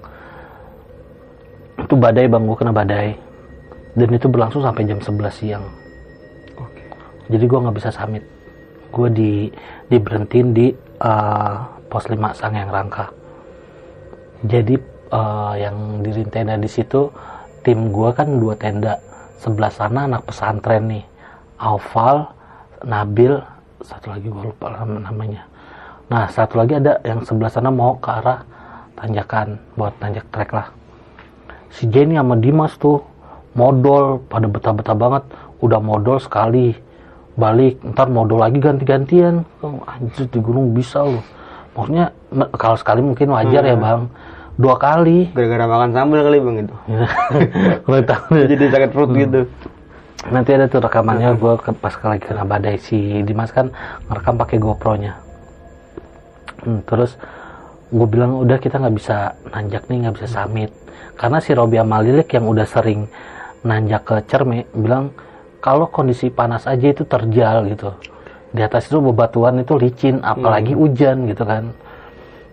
[1.92, 3.12] itu badai bang gue kena badai.
[3.92, 5.60] Dan itu berlangsung sampai jam 11 siang.
[6.56, 6.88] Oke.
[7.28, 8.24] jadi gue nggak bisa samit
[8.88, 9.32] gue di
[9.92, 10.72] diberhentiin di
[11.04, 11.54] eh,
[11.92, 13.12] pos 5 sang yang rangka.
[14.40, 14.80] Jadi
[15.12, 17.12] eh, yang di tenda di situ
[17.60, 18.96] tim gue kan dua tenda.
[19.36, 21.04] Sebelah sana anak pesantren nih.
[21.60, 22.24] Aufal
[22.88, 23.36] Nabil
[23.84, 25.44] satu lagi gue lupa nam- namanya.
[26.08, 28.40] Nah satu lagi ada yang sebelah sana mau ke arah
[28.96, 30.72] tanjakan buat tanjak trek lah
[31.72, 33.00] si Jenny sama Dimas tuh
[33.56, 35.24] modal pada betah-betah banget.
[35.64, 36.76] Udah modal sekali.
[37.32, 39.48] Balik ntar modal lagi ganti-gantian.
[39.64, 41.24] Oh, anjir di gunung bisa loh
[41.72, 42.12] maksudnya
[42.56, 44.08] kalau sekali mungkin wajar ya bang.
[44.60, 45.32] Dua kali.
[45.32, 46.74] Gara-gara makan sambal kali bang itu.
[47.88, 48.32] Tahu.
[48.36, 49.42] Jadi sakit perut gitu.
[50.22, 53.74] nanti ada tuh rekamannya gue pas lagi kena badai si Dimas kan
[54.06, 55.18] ngerekam pakai GoPro-nya.
[56.62, 57.18] Hmm, terus
[57.90, 60.70] gue bilang udah kita nggak bisa nanjak nih nggak bisa summit
[61.18, 63.06] karena si Robi sama Lilik yang udah sering
[63.62, 65.14] nanjak ke Cerme bilang
[65.62, 67.94] kalau kondisi panas aja itu terjal gitu.
[68.52, 71.72] Di atas itu bebatuan itu licin apalagi hujan gitu kan.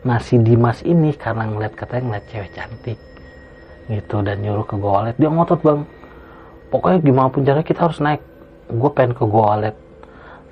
[0.05, 2.99] Nah si Dimas ini karena ngeliat katanya ngeliat cewek cantik
[3.89, 5.82] gitu dan nyuruh ke goalet dia ngotot bang
[6.70, 8.22] pokoknya gimana pun caranya kita harus naik.
[8.70, 9.76] Gue pengen ke Goa Walet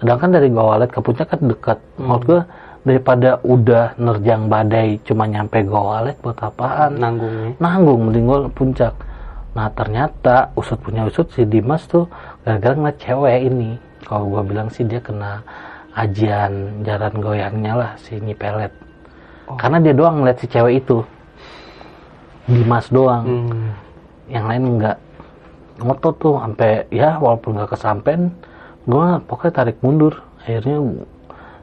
[0.01, 1.77] sedangkan dari Goa Walet ke puncak kan dekat.
[2.01, 2.41] Menurut gue
[2.86, 6.97] daripada udah nerjang badai cuma nyampe Goa Walet buat apaan?
[6.97, 7.57] Nanggungnya.
[7.57, 8.93] nanggung mending gue puncak.
[9.57, 12.05] Nah ternyata usut punya usut si Dimas tuh
[12.45, 13.82] gara-gara ngeliat cewek ini.
[14.05, 15.41] Kalau gue bilang sih dia kena
[15.97, 18.69] ajian jalan goyangnya lah si Nyipelet.
[19.57, 21.01] Karena dia doang ngeliat si cewek itu.
[22.47, 23.25] Dimas doang.
[23.25, 23.69] Hmm.
[24.28, 24.99] yang lain enggak.
[25.80, 28.36] Ngotot tuh sampai ya walaupun nggak kesampean
[28.84, 30.19] gue pokoknya tarik mundur.
[30.43, 30.80] Akhirnya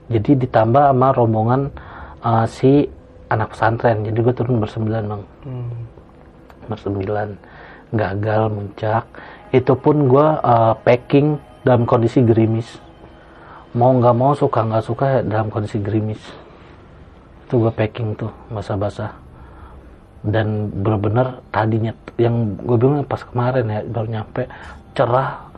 [0.09, 1.73] jadi ditambah sama rombongan
[2.21, 2.85] uh, si
[3.33, 4.05] anak pesantren.
[4.05, 5.23] Jadi gue turun bersembilan bang.
[5.49, 5.73] Hmm.
[6.65, 7.29] bersembilan.
[7.95, 9.05] Gagal muncak.
[9.53, 12.69] Itu pun gue uh, packing dalam kondisi gerimis.
[13.77, 16.21] Mau nggak mau suka nggak suka ya dalam kondisi gerimis.
[17.49, 19.13] Itu gue packing tuh basah-basah.
[20.25, 24.49] Dan bener-bener tadinya yang gue bilang pas kemarin ya baru nyampe
[24.97, 25.53] cerah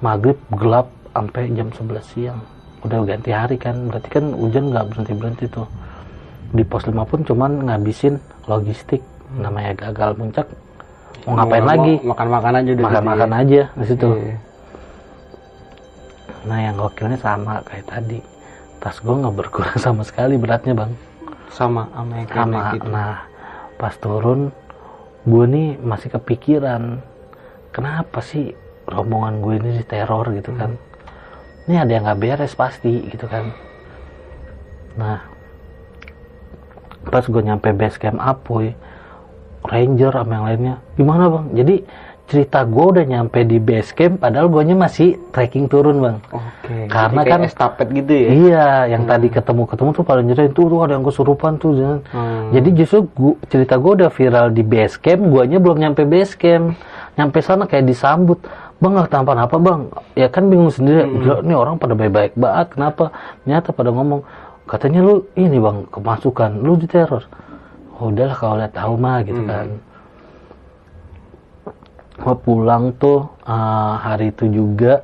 [0.00, 2.40] maghrib gelap sampai jam 11 siang
[2.86, 5.68] udah ganti hari kan berarti kan hujan nggak berhenti berhenti tuh.
[6.54, 9.02] Di pos 5 pun cuman ngabisin logistik
[9.34, 10.46] namanya gagal puncak
[11.26, 11.94] mau ngapain nggak lagi?
[11.98, 14.08] mau, Makan-makan aja udah makan makan gitu aja di situ.
[14.08, 14.16] Ya.
[14.22, 14.36] Iya.
[16.46, 18.18] nah yang gokilnya sama kayak tadi.
[18.78, 20.92] Tas gue nggak berkurang sama sekali beratnya bang.
[21.50, 22.86] Sama sama yang sama gitu.
[22.86, 23.26] nah
[23.76, 24.54] pas turun
[25.26, 27.02] gue nih masih kepikiran
[27.74, 28.54] kenapa sih
[28.86, 30.78] rombongan gue ini diteror gitu kan
[31.66, 33.50] ini ada yang nggak beres pasti gitu kan
[34.96, 35.22] nah
[37.06, 38.74] pas gue nyampe base camp Apoy
[39.66, 41.74] ranger sama yang lainnya gimana bang jadi
[42.26, 46.18] cerita gue udah nyampe di base camp padahal gue masih trekking turun bang
[46.66, 46.90] Oke.
[46.90, 48.28] Karena jadi kan- estafet gitu ya.
[48.34, 48.66] Iya,
[48.98, 51.78] yang tadi ketemu-ketemu tuh paling nyerahin tuh, tuh ada yang kesurupan tuh.
[51.78, 52.00] jangan.
[52.10, 52.50] Hmm.
[52.50, 56.74] Jadi justru gua, cerita gue udah viral di base camp, guanya belum nyampe base camp.
[57.14, 58.42] Nyampe sana kayak disambut.
[58.76, 59.80] Bang nggak tampan apa bang?
[60.12, 61.08] Ya kan bingung sendiri.
[61.08, 62.76] Gila, nih orang pada baik-baik banget.
[62.76, 63.08] Kenapa?
[63.48, 64.20] Nyata pada ngomong.
[64.68, 67.24] Katanya lu ini bang kemasukan, lu diteror.
[67.96, 69.66] Oh, udahlah kalau lihat tahu mah gitu kan.
[72.20, 75.00] Gue pulang tuh eh, hari itu juga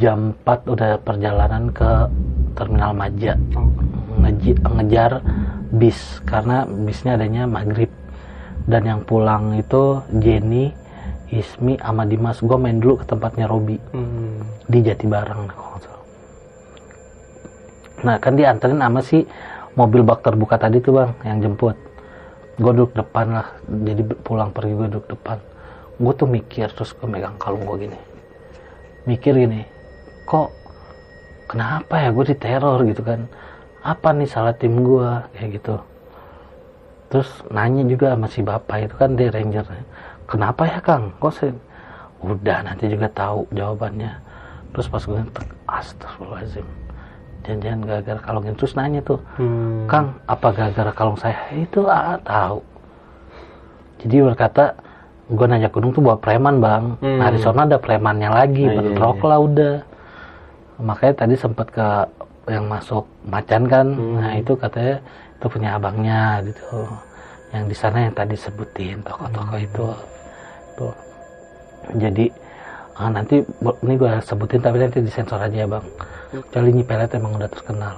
[0.00, 2.08] jam 4 udah perjalanan ke
[2.56, 3.36] terminal Maja
[4.14, 5.20] Ngeji- ngejar
[5.68, 7.92] bis karena bisnya adanya maghrib
[8.64, 10.72] dan yang pulang itu Jenny
[11.32, 13.80] Ismi sama Dimas gue main dulu ke tempatnya Robi.
[13.92, 14.44] Hmm.
[14.64, 15.48] di Jatibarang
[18.04, 19.24] nah kan dianterin sama si
[19.80, 21.72] mobil bak terbuka tadi tuh bang yang jemput.
[22.60, 25.40] Gue duduk depan lah jadi pulang pergi gue duduk depan.
[25.96, 27.98] Gue tuh mikir terus gue megang kalung gue gini.
[29.08, 29.64] Mikir gini
[30.24, 30.52] kok
[31.48, 33.24] kenapa ya gue diteror gitu kan?
[33.80, 35.76] Apa nih salah tim gue kayak gitu.
[37.08, 39.64] Terus nanya juga sama si bapak itu kan dia ranger
[40.24, 41.52] kenapa ya kang kok saya
[42.20, 44.12] udah nanti juga tahu jawabannya
[44.72, 46.66] terus pas gue ngetek astagfirullahaladzim
[47.44, 49.84] jangan-jangan gara-gara kalungin terus nanya tuh Hmm.
[49.84, 51.36] Kang, apa gara-gara kalung saya?
[51.52, 52.64] Itu ah, tahu.
[54.00, 54.72] Jadi berkata,
[55.28, 56.96] gue nanya gunung tuh bawa preman bang.
[57.04, 57.20] Hmm.
[57.20, 59.28] Nah di sana ada premannya lagi, Nah, iya, bentrok iya.
[59.28, 59.74] lah udah.
[60.80, 61.88] Makanya tadi sempat ke
[62.48, 63.86] yang masuk macan kan.
[63.92, 64.16] Hmm.
[64.24, 64.96] Nah itu katanya
[65.36, 66.64] itu punya abangnya gitu.
[67.52, 69.66] Yang di sana yang tadi sebutin toko-toko Hmm.
[69.68, 69.86] itu.
[70.74, 70.94] Tuh.
[72.00, 72.26] Jadi
[72.96, 73.42] ah, nanti
[73.84, 75.84] ini gue sebutin tapi nanti disensor aja ya bang.
[76.54, 77.96] Nyi Pelet emang udah terkenal.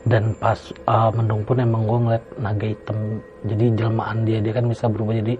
[0.00, 0.56] Dan pas
[0.88, 3.20] uh, mendung pun emang gue ngeliat naga hitam.
[3.44, 5.34] Jadi jelmaan dia dia kan bisa berubah jadi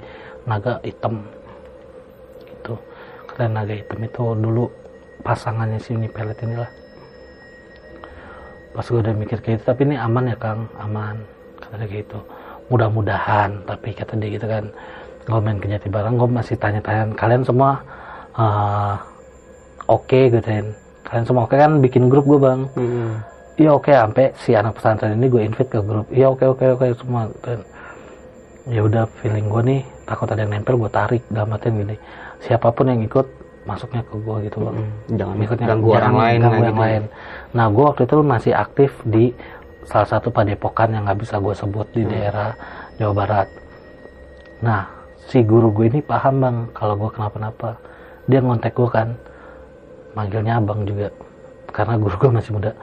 [0.44, 1.24] naga hitam.
[2.44, 2.74] Gitu.
[3.28, 4.64] Karena naga hitam itu dulu
[5.24, 6.70] pasangannya si Uni Pelet inilah.
[8.70, 10.70] Pas gue udah mikir kayak gitu tapi ini aman ya Kang?
[10.78, 11.24] Aman
[11.58, 12.18] kata dia kayak gitu.
[12.70, 14.70] Mudah-mudahan tapi kata dia gitu kan
[15.26, 17.80] gue main ke Jatibarang gue masih tanya-tanya kalian semua
[18.34, 18.96] uh,
[19.90, 20.66] oke gitu kan?
[21.04, 21.82] Kalian semua oke kan?
[21.82, 22.60] Bikin grup gue bang.
[22.78, 23.12] Hmm.
[23.58, 23.90] iya oke.
[23.90, 26.06] Sampai si anak pesantren ini gue invite ke grup.
[26.14, 27.60] Iya oke oke oke semua dan
[28.70, 31.96] ya udah feeling gue nih takut ada yang nempel gue tarik dalam artian gini.
[32.40, 33.26] Siapa pun yang ikut
[33.68, 34.76] masuknya ke gue gitu bang.
[35.20, 36.84] Jangan Ikutnya, ganggu jangan orang lain ganggu yang gitu.
[36.86, 37.02] lain.
[37.52, 39.24] Nah gue waktu itu masih aktif di
[39.84, 42.54] salah satu padepokan yang nggak bisa gue sebut di daerah
[42.96, 43.48] Jawa Barat.
[44.62, 44.99] Nah
[45.30, 47.78] si guru gue ini paham bang kalau gue kenapa-napa.
[48.26, 49.14] Dia ngontek gue kan
[50.18, 51.14] manggilnya abang juga
[51.70, 52.74] karena guru gue masih muda.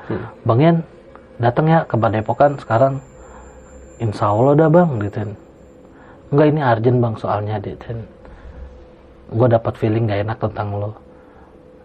[0.47, 0.79] Bang Yan
[1.43, 3.03] datang ya ke padepokan sekarang.
[3.99, 5.35] Insya Allah dah bang gitu
[6.27, 8.03] enggak ini urgent bang soalnya gitu
[9.27, 10.91] gue dapat feeling gak enak tentang lo.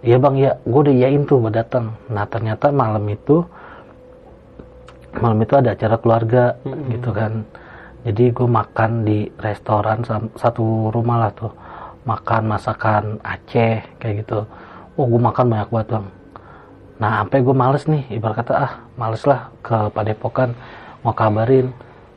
[0.03, 1.95] Iya bang ya, gue udah iyain tuh buat datang.
[2.11, 3.47] Nah ternyata malam itu
[5.19, 6.55] malam itu ada acara keluarga
[6.91, 7.47] gitu kan.
[8.03, 10.03] Jadi gue makan di restoran
[10.35, 11.53] satu rumah lah tuh.
[12.03, 14.43] makan masakan Aceh kayak gitu.
[14.99, 16.07] Oh gue makan banyak banget bang.
[16.99, 20.55] Nah sampai gue males nih ibarat kata ah males lah ke padepokan
[21.07, 21.71] mau kabarin.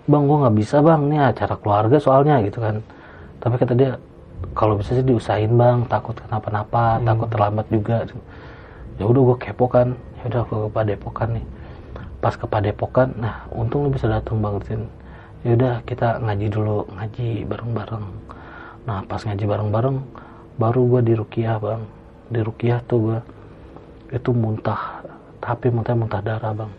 [0.05, 2.81] Bang gue nggak bisa bang ini acara keluarga soalnya gitu kan.
[3.41, 4.01] Tapi kata dia
[4.57, 8.09] kalau bisa sih diusahain bang takut kenapa-napa takut terlambat juga.
[8.97, 9.93] Ya udah gue kepo kan.
[10.21, 11.45] Ya udah gue ke padepokan nih.
[12.21, 14.81] Pas ke padepokan nah untung lu bisa datang bang Tin
[15.45, 18.05] ya udah kita ngaji dulu ngaji bareng-bareng.
[18.89, 19.97] Nah pas ngaji bareng-bareng
[20.57, 21.85] baru gue di rukiah bang.
[22.33, 23.19] Di rukiah tuh gue
[24.09, 25.05] itu muntah
[25.37, 26.71] tapi muntah muntah darah bang.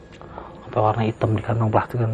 [0.67, 2.11] Sampai warna hitam di kantong plastik kan.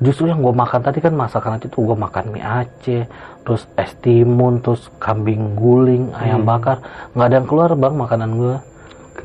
[0.00, 3.04] Justru yang gue makan tadi kan masakan itu tuh gue makan mie Aceh
[3.44, 6.80] terus es timun terus kambing guling ayam bakar.
[7.12, 8.54] Nggak ada yang keluar bang makanan gue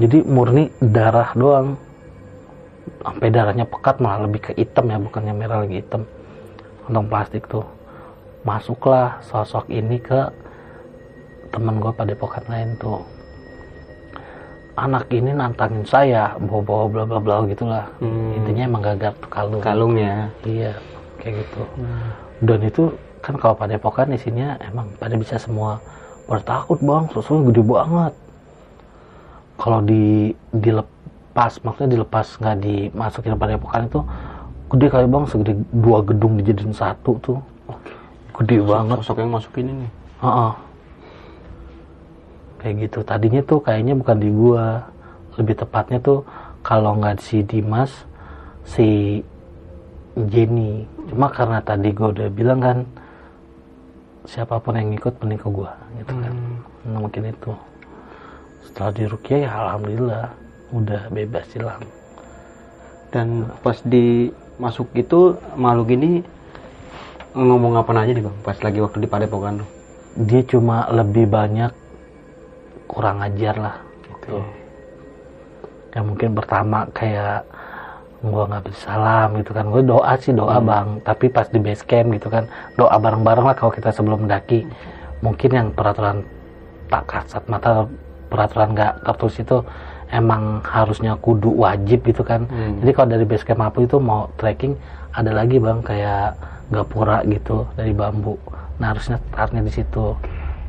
[0.04, 1.80] jadi murni darah doang.
[3.08, 6.04] Sampai darahnya pekat malah lebih ke hitam ya bukannya merah lagi hitam
[6.86, 7.66] kantong plastik tuh.
[8.46, 10.30] Masuklah sosok ini ke
[11.50, 13.02] temen gue pada pokat lain tuh.
[14.76, 17.88] Anak ini nantangin saya bawa-bawa bla bla bla gitulah.
[18.04, 18.38] Hmm.
[18.38, 19.62] intinya emang gagal tuh kalung.
[19.64, 20.30] Kalungnya.
[20.46, 20.78] iya
[21.18, 21.62] kayak gitu.
[22.44, 22.84] Dan itu
[23.24, 25.82] kan kalau pada pokan isinya emang pada bisa semua
[26.30, 27.10] pada takut bang.
[27.10, 28.14] Susunya gede banget.
[29.56, 34.04] Kalau di dilepas maksudnya dilepas nggak dimasukin pada pokan itu
[34.76, 37.40] gede kali bang segede dua gedung dijadiin satu tuh
[38.36, 39.88] gede banget Sosok yang masukin ini.
[40.20, 40.52] Heeh.
[42.60, 43.00] Kayak gitu.
[43.08, 44.84] Tadinya tuh kayaknya bukan di gua.
[45.40, 46.28] Lebih tepatnya tuh
[46.60, 47.92] kalau nggak si Dimas,
[48.68, 49.20] si
[50.16, 50.84] Jenny.
[51.08, 52.78] Cuma karena tadi gua udah bilang kan
[54.28, 55.72] siapa pun yang ikut mending ke gua
[56.04, 56.34] gitu kan.
[56.92, 57.52] Nah, mungkin itu.
[58.68, 60.26] Setelah di Rukia ya alhamdulillah
[60.76, 61.84] udah bebas hilang.
[63.16, 64.28] Dan pas di
[64.62, 66.24] masuk itu makhluk ini
[67.36, 68.38] ngomong apa aja nih bang?
[68.44, 69.70] Pas lagi waktu di Padepokan tuh.
[70.16, 71.72] Dia cuma lebih banyak
[72.88, 73.76] kurang ajar lah
[74.08, 74.40] gitu.
[75.92, 77.44] Ya mungkin pertama kayak
[78.26, 81.86] gua nggak bisa salam gitu kan gue doa sih doa bang tapi pas di base
[81.86, 84.66] camp gitu kan doa bareng-bareng lah kalau kita sebelum mendaki
[85.22, 86.26] mungkin yang peraturan
[86.90, 87.86] tak kasat mata
[88.34, 89.58] peraturan nggak tertulis itu
[90.14, 92.46] emang harusnya kudu wajib gitu kan.
[92.50, 92.78] Hmm.
[92.84, 94.78] jadi kalau dari base camp apa itu mau trekking
[95.16, 96.36] ada lagi bang kayak
[96.70, 98.36] gapura gitu dari bambu.
[98.82, 100.14] Nah harusnya startnya di situ.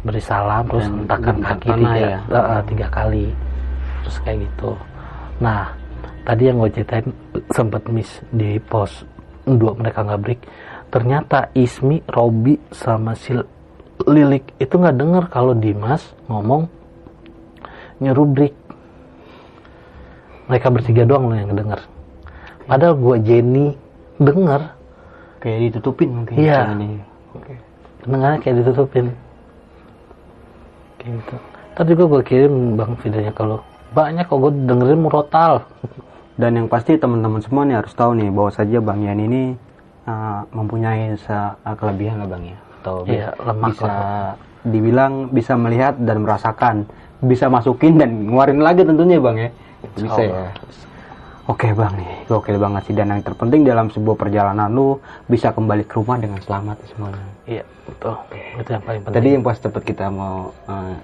[0.06, 2.18] Beri salam terus Dan hentakan kaki tiga ya?
[2.30, 3.26] eh, tiga kali.
[4.06, 4.70] Terus kayak gitu.
[5.42, 5.66] Nah
[6.22, 7.08] tadi yang gue ceritain
[7.50, 9.02] sempet miss di pos
[9.46, 10.40] dua mereka nggak break.
[10.86, 13.34] Ternyata Ismi, Robi sama si
[14.06, 16.70] Lilik itu nggak dengar kalau Dimas ngomong
[17.98, 18.54] nyuruh break
[20.46, 21.80] mereka bertiga doang loh yang denger
[22.64, 23.66] padahal gue Jenny
[24.16, 24.74] denger
[25.36, 26.34] Kayak ditutupin mungkin.
[26.34, 26.60] Iya.
[28.00, 29.06] pendengarnya kayak ditutupin
[30.98, 31.34] kayak gitu
[31.72, 33.60] tadi juga gue kirim bang videonya kalau
[33.92, 35.52] banyak kok gue dengerin murotal
[36.36, 39.56] Dan yang pasti teman-teman semua nih harus tahu nih bahwa saja Bang Yan ini
[40.04, 42.60] uh, mempunyai se- uh, kelebihan lah Bang ya.
[42.76, 44.32] Atau Iya, lemah bisa lah.
[44.60, 46.84] dibilang bisa melihat dan merasakan,
[47.24, 49.48] bisa masukin dan ngeluarin lagi tentunya Bang ya.
[49.94, 50.50] Bisa ya.
[51.46, 52.94] Oke Bang nih, gokil banget sih.
[52.98, 54.98] Dan yang terpenting dalam sebuah perjalanan lu
[55.30, 57.22] bisa kembali ke rumah dengan selamat semuanya.
[57.46, 58.18] iya betul.
[58.58, 59.14] Itu yang paling penting.
[59.14, 60.94] Tadi yang pas tempat kita mau uh,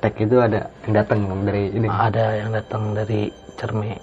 [0.00, 1.84] tag itu ada yang datang Bang dari ini.
[1.84, 3.28] ada yang datang dari
[3.60, 4.00] Cerme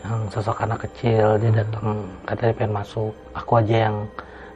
[0.00, 3.12] yang sosok anak kecil dia datang katanya pengen masuk.
[3.36, 3.96] Aku aja yang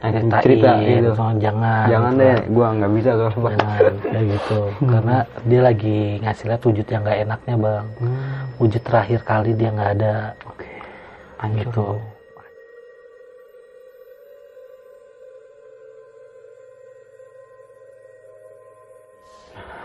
[0.05, 1.09] Yang ceritain cerita gitu.
[1.13, 2.21] soalnya jangan Jangan gitu.
[2.21, 3.53] deh, gua nggak bisa Bang.
[3.55, 7.85] jangan kayak gitu karena dia lagi ngasih lihat wujud yang nggak enaknya bang
[8.55, 10.13] wujud terakhir kali dia nggak ada
[10.45, 10.69] Oke.
[11.55, 11.85] gitu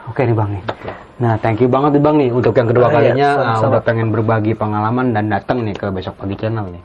[0.08, 0.62] Oke nih bang nih.
[1.22, 3.70] Nah thank you banget nih bang nih untuk yang kedua Ah, iya, kalinya uh, sama-sama.
[3.70, 6.82] udah pengen berbagi pengalaman dan datang nih ke besok pagi channel nih.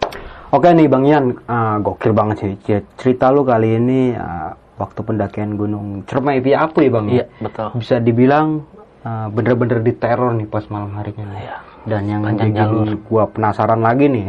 [0.55, 2.51] Oke nih bang Yan, uh, gokil banget sih
[2.95, 7.05] cerita lu kali ini uh, waktu pendakian Gunung Cermai Piapu ya bang.
[7.05, 7.13] ya?
[7.13, 8.63] iya betul Bisa dibilang
[9.03, 11.27] uh, bener-bener diteror nih pas malam harinya.
[11.35, 11.57] Iya.
[11.83, 12.87] Dan yang Panjang bikin jalur.
[13.03, 14.27] gua penasaran lagi nih,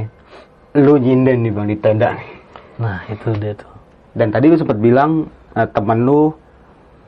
[0.76, 2.30] lu nyinden nih bang di tenda nih.
[2.76, 3.70] nah itu dia tuh
[4.12, 6.34] Dan tadi lu sempat bilang uh, temen lu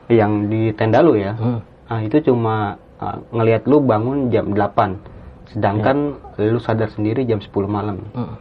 [0.07, 1.59] yang di tenda lu ya, Hmm.
[1.85, 4.95] ah, itu cuma uh, ngelihat lu bangun jam 8.
[5.51, 7.99] Sedangkan lu sadar sendiri jam 10 malam.
[8.15, 8.33] Hmm.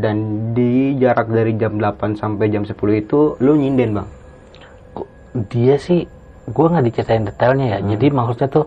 [0.00, 0.16] Dan
[0.50, 4.08] di jarak dari jam 8 sampai jam 10 itu lu nyinden, Bang.
[5.46, 6.08] Dia sih
[6.50, 8.66] gue nggak diceritain detailnya ya jadi maksudnya tuh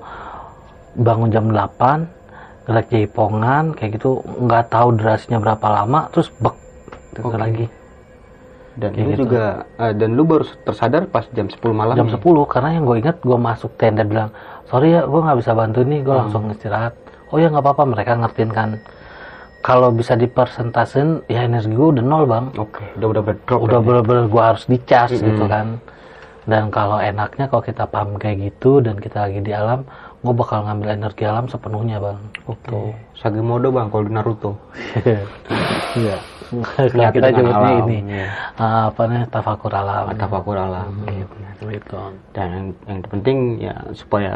[0.96, 2.08] bangun jam 8
[2.64, 6.56] gerak jaipongan kayak gitu nggak tahu durasinya berapa lama terus bek
[7.12, 7.36] gitu Oke.
[7.36, 7.66] lagi
[8.74, 9.22] Dan Kayak lu gitu.
[9.28, 9.44] juga
[9.78, 11.94] eh, dan lu baru tersadar pas jam 10 malam.
[11.94, 12.16] jam ya?
[12.16, 14.32] 10 karena yang gue ingat gue masuk tenda bilang
[14.66, 16.96] sorry ya gue nggak bisa bantu nih gue langsung istirahat
[17.30, 18.70] oh ya nggak apa-apa mereka ngertiin kan
[19.64, 23.60] kalau bisa dipersentasin ya energi gue udah nol bang Oke, udah udah udah drop.
[23.64, 23.86] udah ya.
[23.88, 25.80] bener-bener gue harus dicas gitu kan
[26.44, 29.88] dan kalau enaknya kalau kita paham kayak gitu dan kita lagi di alam
[30.24, 32.96] gue bakal ngambil energi alam sepenuhnya bang Oke.
[33.14, 34.52] Sagemodo Bang kalau di Naruto.
[36.00, 36.18] iya
[36.54, 38.28] Menyatu kita nyebutnya ini iya.
[38.56, 40.92] ah, apa nih tafakur alam Tafakur alam.
[41.64, 41.98] gitu
[42.30, 44.34] Dan yang, yang terpenting ya supaya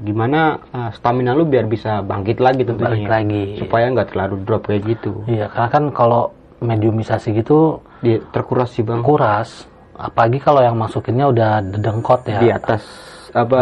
[0.00, 3.04] gimana eh, stamina lu biar bisa bangkit lagi tentunya.
[3.04, 3.08] ya.
[3.10, 5.22] lagi Supaya nggak terlalu drop kayak gitu.
[5.28, 9.04] iya karena kan kalau mediumisasi gitu Dia terkuras sih Bang.
[9.04, 12.82] kuras apalagi kalau yang masukinnya udah dedengkot ya Di atas
[13.34, 13.58] apa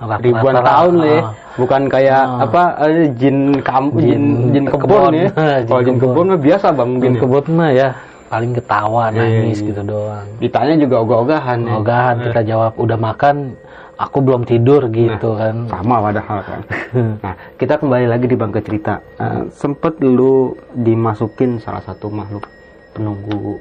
[0.00, 1.20] Nah, ribuan tahun lah ya.
[1.20, 1.32] Ah.
[1.58, 5.12] Bukan kayak apa eh, jin kamu jin, Jin jin kebun, kebun.
[5.12, 5.28] ya.
[5.60, 6.12] Jin Kalau jin kebun.
[6.14, 7.10] kebun mah biasa Bang mungkin.
[7.12, 7.20] Mungkin ya.
[7.20, 7.88] kebut mah ya
[8.30, 9.68] paling ketawa nangis iya.
[9.74, 11.72] gitu doang Ditanya juga ogah-ogahan ya.
[11.82, 13.58] ogahan kita jawab udah makan
[13.98, 16.60] aku belum tidur gitu kan sama padahal kan.
[17.26, 18.96] nah, kita kembali lagi di bangke cerita.
[19.20, 22.48] Eh, sempet lu dimasukin salah satu makhluk
[22.96, 23.60] penunggu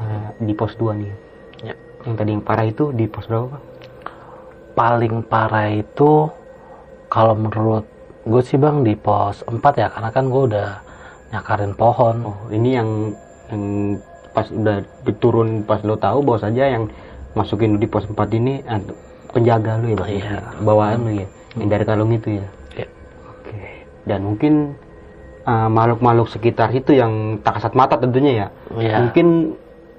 [0.00, 1.12] eh, di pos 2 nih.
[1.60, 1.74] Ya.
[2.08, 3.58] Yang tadi yang parah itu di pos berapa?
[4.76, 6.28] Paling parah itu
[7.08, 7.88] kalau menurut
[8.28, 10.68] gue sih bang di pos 4 ya karena kan gue udah
[11.32, 13.16] nyakarin pohon Oh, ini yang
[13.48, 13.64] yang
[14.36, 16.92] pas udah diturun pas lo tahu bahwa saja yang
[17.32, 18.80] masukin di pos 4 ini eh,
[19.32, 20.10] penjaga lu ya, Bang.
[20.12, 20.36] Iya.
[20.60, 21.26] Bawaan lu ya.
[21.56, 22.46] Yang dari kalung itu ya.
[22.76, 22.86] Ya.
[23.32, 23.56] Oke.
[24.04, 24.54] Dan mungkin
[25.48, 28.46] eh, makhluk-makhluk sekitar itu yang tak kasat mata tentunya ya.
[28.76, 28.94] Iya.
[29.08, 29.56] Mungkin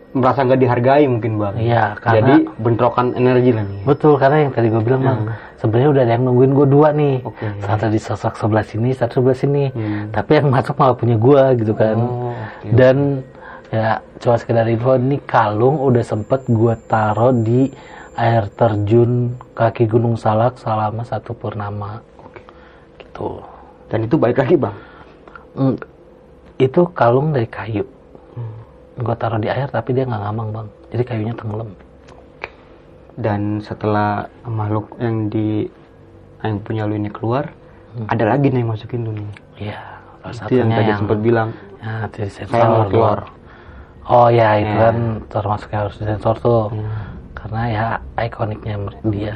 [0.10, 1.56] merasa nggak dihargai mungkin bang.
[1.58, 3.82] Iya, karena- Jadi bentrokan energi lah nih.
[3.84, 5.20] Betul karena yang tadi gue bilang bang
[5.58, 7.46] sebenarnya udah ada yang nungguin gue dua nih Oke.
[7.60, 10.10] satu di sosok sebelah sini satu sebelah sini Hmm.
[10.12, 12.72] tapi yang masuk malah punya gue gitu kan Oh, oke.
[12.72, 13.26] dan
[13.68, 17.74] ya cuma sekedar info ini kalung udah sempet gue taruh di
[18.14, 22.06] air terjun kaki Gunung Salak selama satu purnama
[22.98, 23.42] gitu
[23.88, 24.76] Dan itu balik lagi bang.
[25.54, 25.76] Mm,
[26.60, 27.82] itu kalung dari kayu
[28.98, 31.70] gue taruh di air tapi dia nggak ngamang bang jadi kayunya tenggelam
[33.18, 35.66] Dan setelah makhluk yang di
[36.46, 37.50] yang punya lu ini keluar,
[38.14, 39.30] ada lagi nih yang masukin lu nih.
[39.58, 39.80] Iya,
[40.46, 41.50] Itu yang tadi yang sempat bilang.
[41.82, 43.20] ya, Saya mau sensor keluar.
[44.06, 44.94] Oh ya itu Ya.
[44.94, 44.96] kan
[45.34, 46.70] termasuk yang harus disensor tuh,
[47.34, 47.88] karena ya
[48.22, 48.76] ikoniknya
[49.10, 49.36] dia.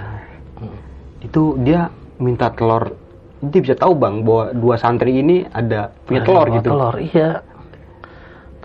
[0.62, 0.78] Hmm.
[1.26, 1.89] Itu dia
[2.22, 2.93] minta telur.
[3.41, 6.68] Dia bisa tahu bang bahwa dua santri ini ada punya Ada telur gitu.
[6.70, 7.30] Telur iya,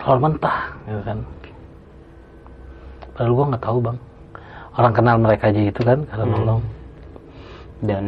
[0.07, 1.19] telur mentah, gitu kan.
[3.19, 3.99] Padahal gua nggak tahu bang.
[4.79, 6.35] Orang kenal mereka aja gitu kan, karena Hmm.
[6.39, 6.63] nolong.
[7.83, 8.05] Dan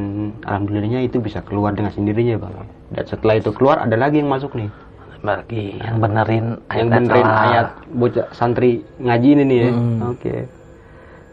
[0.47, 2.55] alhamdulillahnya itu bisa keluar dengan sendirinya bang.
[2.95, 4.71] Dan setelah itu keluar ada lagi yang masuk nih.
[5.19, 9.71] Lagi yang benerin ayat yang benerin ayat bocah santri ngaji ini nih ya.
[9.75, 9.99] Hmm.
[10.15, 10.35] Oke.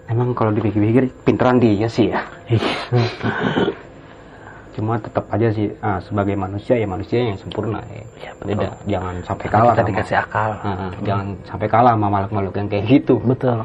[0.09, 2.25] Emang kalau dipikir-pikir pinteran dia sih ya.
[4.75, 8.03] Cuma tetap aja sih ah, sebagai manusia ya manusia yang sempurna ya.
[8.19, 8.47] Iya, betul.
[8.59, 10.49] Beda, jangan sampai Karena kalah kita sama- dikasih akal.
[10.51, 13.15] Ah, ah, jangan sampai kalah sama makhluk-makhluk yang kayak gitu.
[13.23, 13.57] Betul.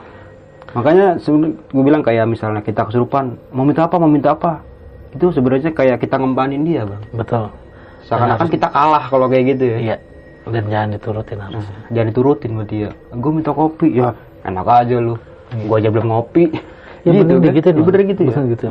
[0.71, 4.63] Makanya gue bilang kayak misalnya kita kesurupan, mau minta apa, mau minta apa.
[5.11, 7.03] Itu sebenarnya kayak kita ngempanin dia, Bang.
[7.11, 7.51] Betul.
[8.07, 9.79] Seakan-akan kita kalah kalau kayak gitu ya.
[9.83, 9.97] Iya.
[10.47, 11.67] Dan jangan diturutin harus.
[11.91, 12.91] Jangan diturutin buat dia.
[13.11, 14.15] Gue minta kopi, ya
[14.47, 15.19] enak aja lu.
[15.67, 16.55] Gue aja belum ngopi.
[17.03, 17.51] Ya bener kan?
[17.51, 17.87] Ya, Bang.
[17.91, 18.29] bener gitu ya.
[18.31, 18.67] Bener gitu.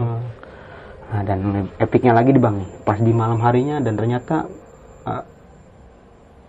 [1.10, 1.39] Nah, dan
[1.78, 4.45] epicnya lagi di bang nih, pas di malam harinya dan ternyata
[5.03, 5.24] uh,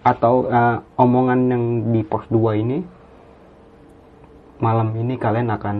[0.02, 2.78] atau uh, omongan yang di pos 2 ini
[4.60, 5.76] malam ini kalian akan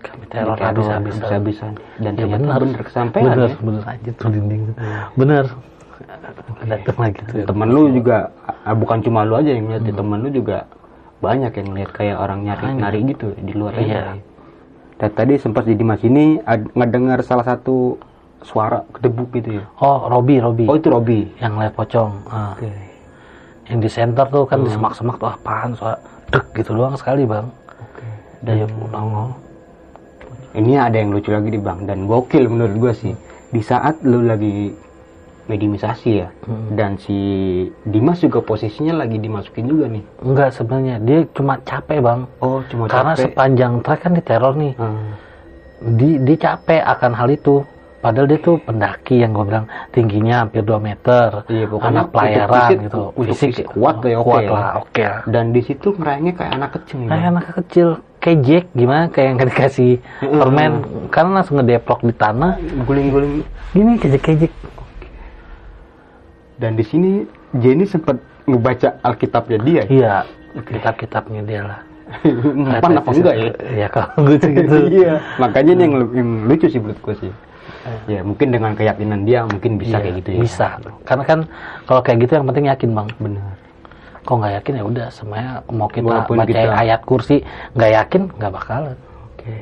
[0.00, 1.20] Kami teror habis-habisan.
[1.20, 2.60] habis-habisan dan Ya ternyata benar.
[2.64, 3.56] bener kesampaian bener, ya.
[3.60, 4.62] bener aja tuh dinding.
[5.12, 5.44] Bener.
[6.60, 7.44] Ada tuh lagi tuh.
[7.44, 8.16] Temen lu juga
[8.64, 10.64] ah, bukan cuma lu aja yang lihat, ya, temen lu juga
[11.20, 14.16] banyak yang lihat kayak orang nyari nari gitu di luar Iya.
[15.00, 16.36] Dan tadi sempat di Dimas ini
[16.76, 17.96] ngedengar salah satu
[18.44, 19.64] suara kedebuk gitu ya.
[19.80, 20.64] Oh, Robi, Robi.
[20.68, 21.24] Oh itu Robi.
[21.40, 22.12] Yang lihat pocong.
[22.28, 22.52] Ah.
[22.52, 22.68] Oke.
[23.68, 24.66] Yang di center tuh kan Hmm.
[24.68, 25.96] di semak-semak tuh apaan suara
[26.28, 27.48] dek gitu doang sekali, Bang.
[27.80, 28.04] Oke.
[28.44, 29.32] Dan ya nongol.
[30.50, 33.14] Ini ada yang lucu lagi di bang dan gokil menurut gua sih.
[33.54, 34.74] Di saat lu lagi
[35.50, 36.70] mediumisasi ya, Hmm.
[36.72, 37.18] dan si
[37.82, 40.04] Dimas juga posisinya lagi dimasukin juga nih.
[40.22, 42.30] Enggak sebenarnya, dia cuma capek, Bang.
[42.38, 43.22] Oh cuma Karena capek.
[43.26, 44.72] sepanjang trek kan diteror nih.
[44.76, 45.10] Hmm.
[45.80, 47.66] Di dia capek akan hal itu.
[48.00, 51.44] Padahal dia tuh pendaki yang gue bilang tingginya hampir 2 meter.
[51.44, 53.02] Iya, anak pelayaran fisik- gitu.
[53.12, 54.48] untuk fisik kuat lah ya, oke kuat ya.
[54.48, 55.20] lah, oke lah.
[55.28, 57.08] Dan di situ ngerayangnya kayak anak kecil nih.
[57.12, 60.72] Kayak anak kecil, kayak Jack gimana kayak yang dikasih permen
[61.12, 62.52] karena langsung ngedeplok di tanah.
[62.80, 63.44] Guling-guling.
[63.70, 64.52] Gini kejek-kejek.
[66.60, 67.24] Dan di sini
[67.56, 69.82] Jenny sempat ngebaca Alkitabnya dia.
[69.88, 70.14] Iya,
[70.60, 71.80] kitab-kitabnya dia lah.
[72.58, 73.50] Mempan apa enggak ya?
[73.72, 74.76] Ya kalau gitu gitu.
[74.90, 77.32] iya, makanya ini yang, yang lucu sih menurut gue sih.
[78.10, 80.40] Ya mungkin dengan keyakinan dia mungkin bisa Iya, kayak gitu ya.
[80.42, 80.68] Bisa.
[81.06, 81.38] Karena kan
[81.86, 83.08] kalau kayak gitu yang penting yakin bang.
[83.16, 83.46] Benar.
[84.20, 87.36] Kok nggak yakin ya udah semuanya mau kita Walaupun baca kita- ayat kursi
[87.72, 88.98] nggak yakin nggak bakalan.
[89.32, 89.54] Oke.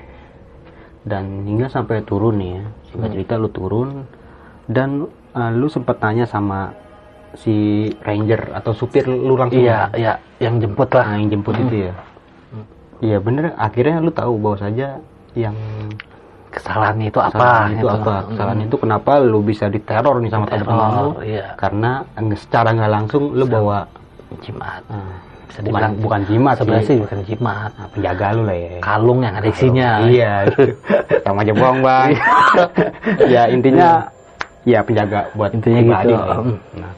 [1.05, 2.64] Dan hingga sampai turun nih ya.
[2.90, 4.09] Singkat cerita lu turun
[4.66, 5.05] dan
[5.36, 6.72] uh, lu sempet tanya sama
[7.37, 9.61] si ranger atau supir lu langsung.
[9.61, 11.05] Iya iya yang jemput lah.
[11.05, 11.95] Nah, yang jemput itu ya.
[12.99, 13.53] Iya bener.
[13.59, 14.99] Akhirnya lu tahu bahwa saja
[15.37, 15.55] yang
[16.49, 17.37] Kesalahannya itu apa?
[17.37, 17.89] kesalahan itu gitu.
[17.93, 18.14] apa?
[18.24, 21.11] Kesalahan itu kenapa lu bisa diteror nih sama teman-teman lu?
[21.22, 21.47] iya.
[21.61, 22.03] Karena
[22.35, 23.85] secara nggak langsung lu bawa
[24.45, 24.85] Jimat.
[24.93, 25.16] uh,
[25.49, 26.97] Bisa bukan dibilang bukan jimat sebenarnya sih.
[26.97, 27.70] sih bukan jimat.
[27.72, 28.70] Nah, penjaga lu lah ya.
[28.85, 29.89] Kalung yang ada isinya.
[30.05, 30.33] Iya,
[31.24, 32.09] sama aja bohong bang.
[33.33, 33.89] ya intinya,
[34.68, 36.12] ya penjaga buat Intinya gitu.
[36.12, 36.20] ya.
[36.76, 36.93] Nah,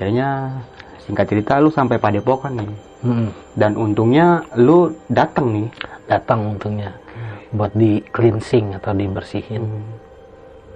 [0.00, 0.56] akhirnya
[1.04, 2.72] singkat cerita lu sampai Padepokan nih.
[3.04, 3.28] Mm-mm.
[3.52, 5.68] Dan untungnya lu datang nih.
[6.08, 6.96] Datang untungnya
[7.52, 9.62] buat di cleansing atau dibersihin.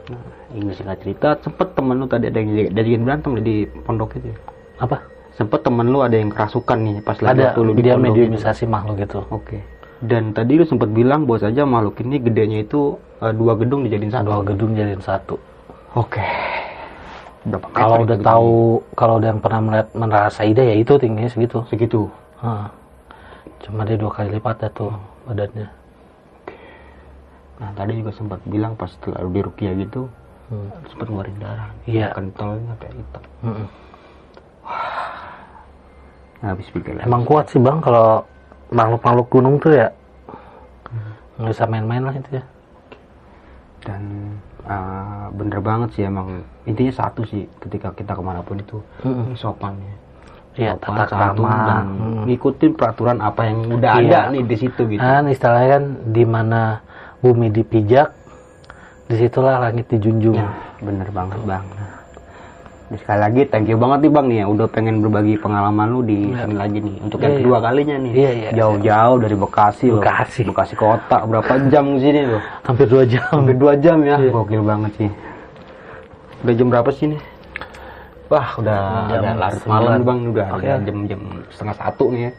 [0.04, 0.20] Nah,
[0.52, 4.28] ini singkat cerita, sempet temen lu tadi ada yang diajakin berantem di pondok itu.
[4.28, 4.36] ya?
[4.84, 5.00] Apa?
[5.34, 8.68] Sempet temen lu ada yang kerasukan nih pas lagi Ada waktu lu di dia mediumisasi
[8.68, 9.20] makhluk itu.
[9.32, 9.58] Oke.
[10.04, 14.12] Dan tadi lu sempet bilang bahwa saja makhluk ini gedenya itu eh, dua gedung dijadiin
[14.12, 14.26] satu.
[14.28, 15.34] Dua gedung jadiin satu.
[15.96, 16.22] Oke.
[17.45, 18.53] Berapa Kalau udah itu tahu,
[18.97, 21.61] kalau udah yang pernah melihat merasai ide ya itu tingginya segitu.
[21.68, 22.09] segitu.
[22.40, 22.72] Hah.
[23.61, 24.92] Cuma dia dua kali lipat ya tuh
[25.28, 25.68] badannya.
[27.55, 30.09] Nah tadi juga sempat bilang pas setelah lu dirukia gitu
[30.45, 30.68] Hmm.
[30.92, 31.72] sempat ngeluarin darah.
[31.88, 32.12] Iya.
[32.12, 33.22] Kentalnya kayak hitam.
[33.49, 33.68] Mm-mm.
[36.45, 37.09] Nah, habis pikir lagi.
[37.09, 38.20] Emang kuat sih bang kalau
[38.68, 39.88] makhluk-makhluk gunung tuh ya
[41.40, 42.45] nggak bisa main-main lah itu ya.
[43.88, 44.03] Dan
[44.64, 46.28] ah, bener banget sih emang
[46.64, 49.34] intinya satu sih ketika kita ke mana pun itu Mm-mm.
[49.34, 49.94] sopannya.
[50.54, 51.66] Iya, Sopan, tata santun, krama.
[51.66, 52.22] dan Mm.
[52.26, 54.18] ngikutin peraturan apa yang udah Iya.
[54.22, 55.00] ada nih di situ gitu.
[55.00, 56.60] Kan istilahnya kan di mana
[57.18, 58.14] bumi dipijak,
[59.04, 60.36] di situlah langit dijunjung.
[60.36, 60.48] Ya,
[60.78, 61.64] bener banget bang.
[62.85, 66.05] Nah, sekali lagi thank you banget nih bang nih ya udah pengen berbagi pengalaman lu
[66.05, 68.12] di sini lagi nih untuk yang Iya, kedua kalinya nih.
[68.12, 68.49] Iya, iya.
[68.53, 70.05] Jauh-jauh dari Bekasi loh.
[70.05, 70.41] Bekasi.
[70.45, 72.43] Bekasi kota berapa jam ke sini loh?
[72.68, 73.24] Hampir dua jam.
[73.32, 74.16] Hampir dua jam ya.
[74.20, 75.11] Gokil banget sih.
[76.45, 77.20] Udah jam berapa sih nih?
[78.28, 78.78] Wah udah
[79.09, 81.20] Jam udah larut malam bang udah udah jam-jam
[81.53, 82.30] setengah satu nih ya.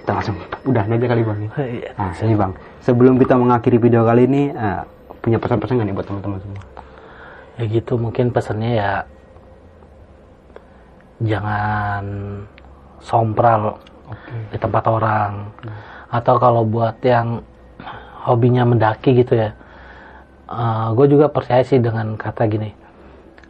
[0.00, 1.38] Kita langsung udah aja kali bang.
[1.44, 1.90] ya.
[1.96, 2.52] Nah, sini bang.
[2.80, 4.80] Sebelum kita mengakhiri video kali ini, eh,
[5.20, 6.62] punya pesan-pesan nggak nih buat teman-teman semua?
[7.60, 8.90] ya gitu mungkin pesannya ya
[11.24, 12.04] jangan
[13.00, 13.80] sompral
[14.50, 15.48] di tempat orang.
[16.10, 17.40] Atau kalau buat yang
[18.26, 19.54] hobinya mendaki gitu ya.
[20.92, 22.74] Gue juga percaya sih dengan kata gini.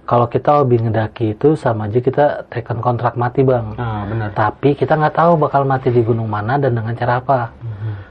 [0.05, 3.79] Kalau kita hobi ngedaki itu sama aja kita tekan kontrak mati bang.
[3.79, 4.35] Nah benar.
[4.35, 7.55] tapi kita nggak tahu bakal mati di gunung mana dan dengan cara apa.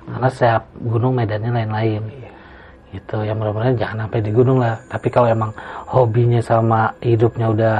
[0.07, 2.01] Karena setiap gunung medannya lain-lain.
[2.95, 3.17] Gitu.
[3.21, 4.79] Ya mudah-mudahan jangan sampai di gunung lah.
[4.87, 5.51] Tapi kalau emang
[5.91, 7.77] hobinya sama hidupnya udah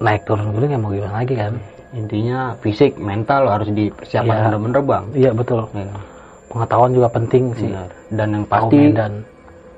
[0.00, 1.54] naik turun gunung ya mau gimana lagi kan
[1.90, 4.44] Intinya fisik, mental harus dipersiapkan Iya.
[4.46, 5.04] bener-bener bang.
[5.10, 5.90] iya betul Ya,
[6.46, 7.90] pengetahuan juga penting sih benar.
[8.08, 9.12] Dan yang pasti medan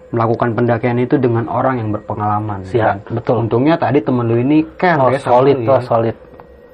[0.08, 2.68] melakukan pendakian itu dengan orang yang berpengalaman.
[2.68, 3.34] Siap, Dan betul.
[3.40, 5.80] Untungnya tadi temen lu ini care oh, ya solid tuh ya.
[5.80, 6.16] solid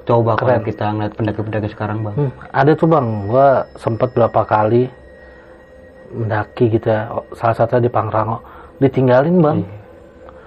[0.02, 0.64] Coba kalau Keren.
[0.64, 2.14] kita ngeliat pendaki-pendaki sekarang bang.
[2.16, 4.90] Hmm, ada tuh bang, gua sempet berapa kali
[6.10, 7.00] mendaki gitu ya.
[7.32, 8.42] Salah satunya di Pangrango,
[8.78, 9.58] ditinggalin bang,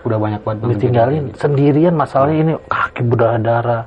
[0.01, 0.69] Udah banyak banget bang.
[0.75, 1.93] ditinggalin sendirian.
[1.93, 3.85] Masalahnya ini kaki berdarah,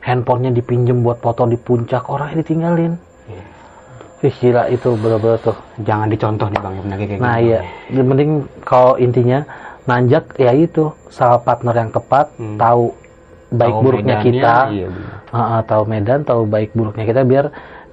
[0.00, 2.94] handphonenya dipinjem buat foto di puncak, orangnya ditinggalin.
[4.24, 5.56] Ih, gila itu bener-bener tuh.
[5.84, 7.46] Jangan dicontoh nih bang kayak Nah gitu.
[7.52, 7.60] iya,
[7.92, 8.30] yang penting
[8.64, 9.44] kalau intinya
[9.84, 12.56] nanjak ya itu sama partner yang tepat, Hmm.
[12.56, 12.96] tahu
[13.46, 14.88] baik Tahu buruknya medannya, kita, Iya
[15.30, 17.44] ah, tahu medan, tahu baik buruknya kita biar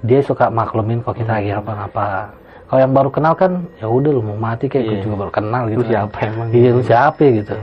[0.02, 2.34] dia suka maklumin kalau kita lagi apa-apa.
[2.74, 5.04] Kalau yang baru kenal kan ya udah lu mau mati kayak gue Iya.
[5.06, 5.78] juga baru kenal gitu.
[5.78, 6.48] Lu siapa emang?
[6.50, 7.54] Iya lu siapa gitu.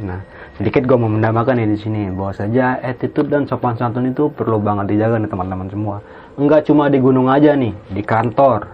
[0.00, 0.18] Nah,
[0.56, 4.56] sedikit gue mau menambahkan ya di sini bahwa saja attitude dan sopan santun itu perlu
[4.56, 6.00] banget dijaga nih teman-teman semua.
[6.40, 8.72] Enggak cuma di gunung aja nih, di kantor,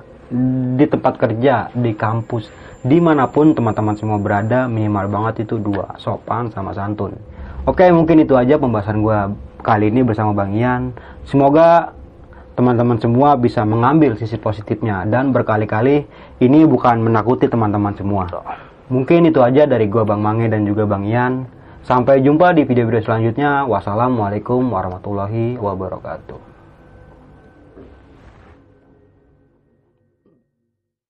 [0.79, 2.47] di tempat kerja, di kampus,
[2.87, 7.19] di mana pun teman-teman semua berada minimal banget itu dua sopan sama santun.
[7.67, 9.19] Oke mungkin itu aja pembahasan gue
[9.67, 10.95] kali ini bersama Bang Ian.
[11.27, 11.99] Semoga
[12.59, 16.05] teman-teman semua bisa mengambil sisi positifnya dan berkali-kali
[16.43, 18.27] ini bukan menakuti teman-teman semua.
[18.91, 21.47] Mungkin itu aja dari gua Bang Mange dan juga Bang Ian.
[21.87, 23.65] Sampai jumpa di video-video selanjutnya.
[23.65, 26.50] Wassalamualaikum warahmatullahi wabarakatuh.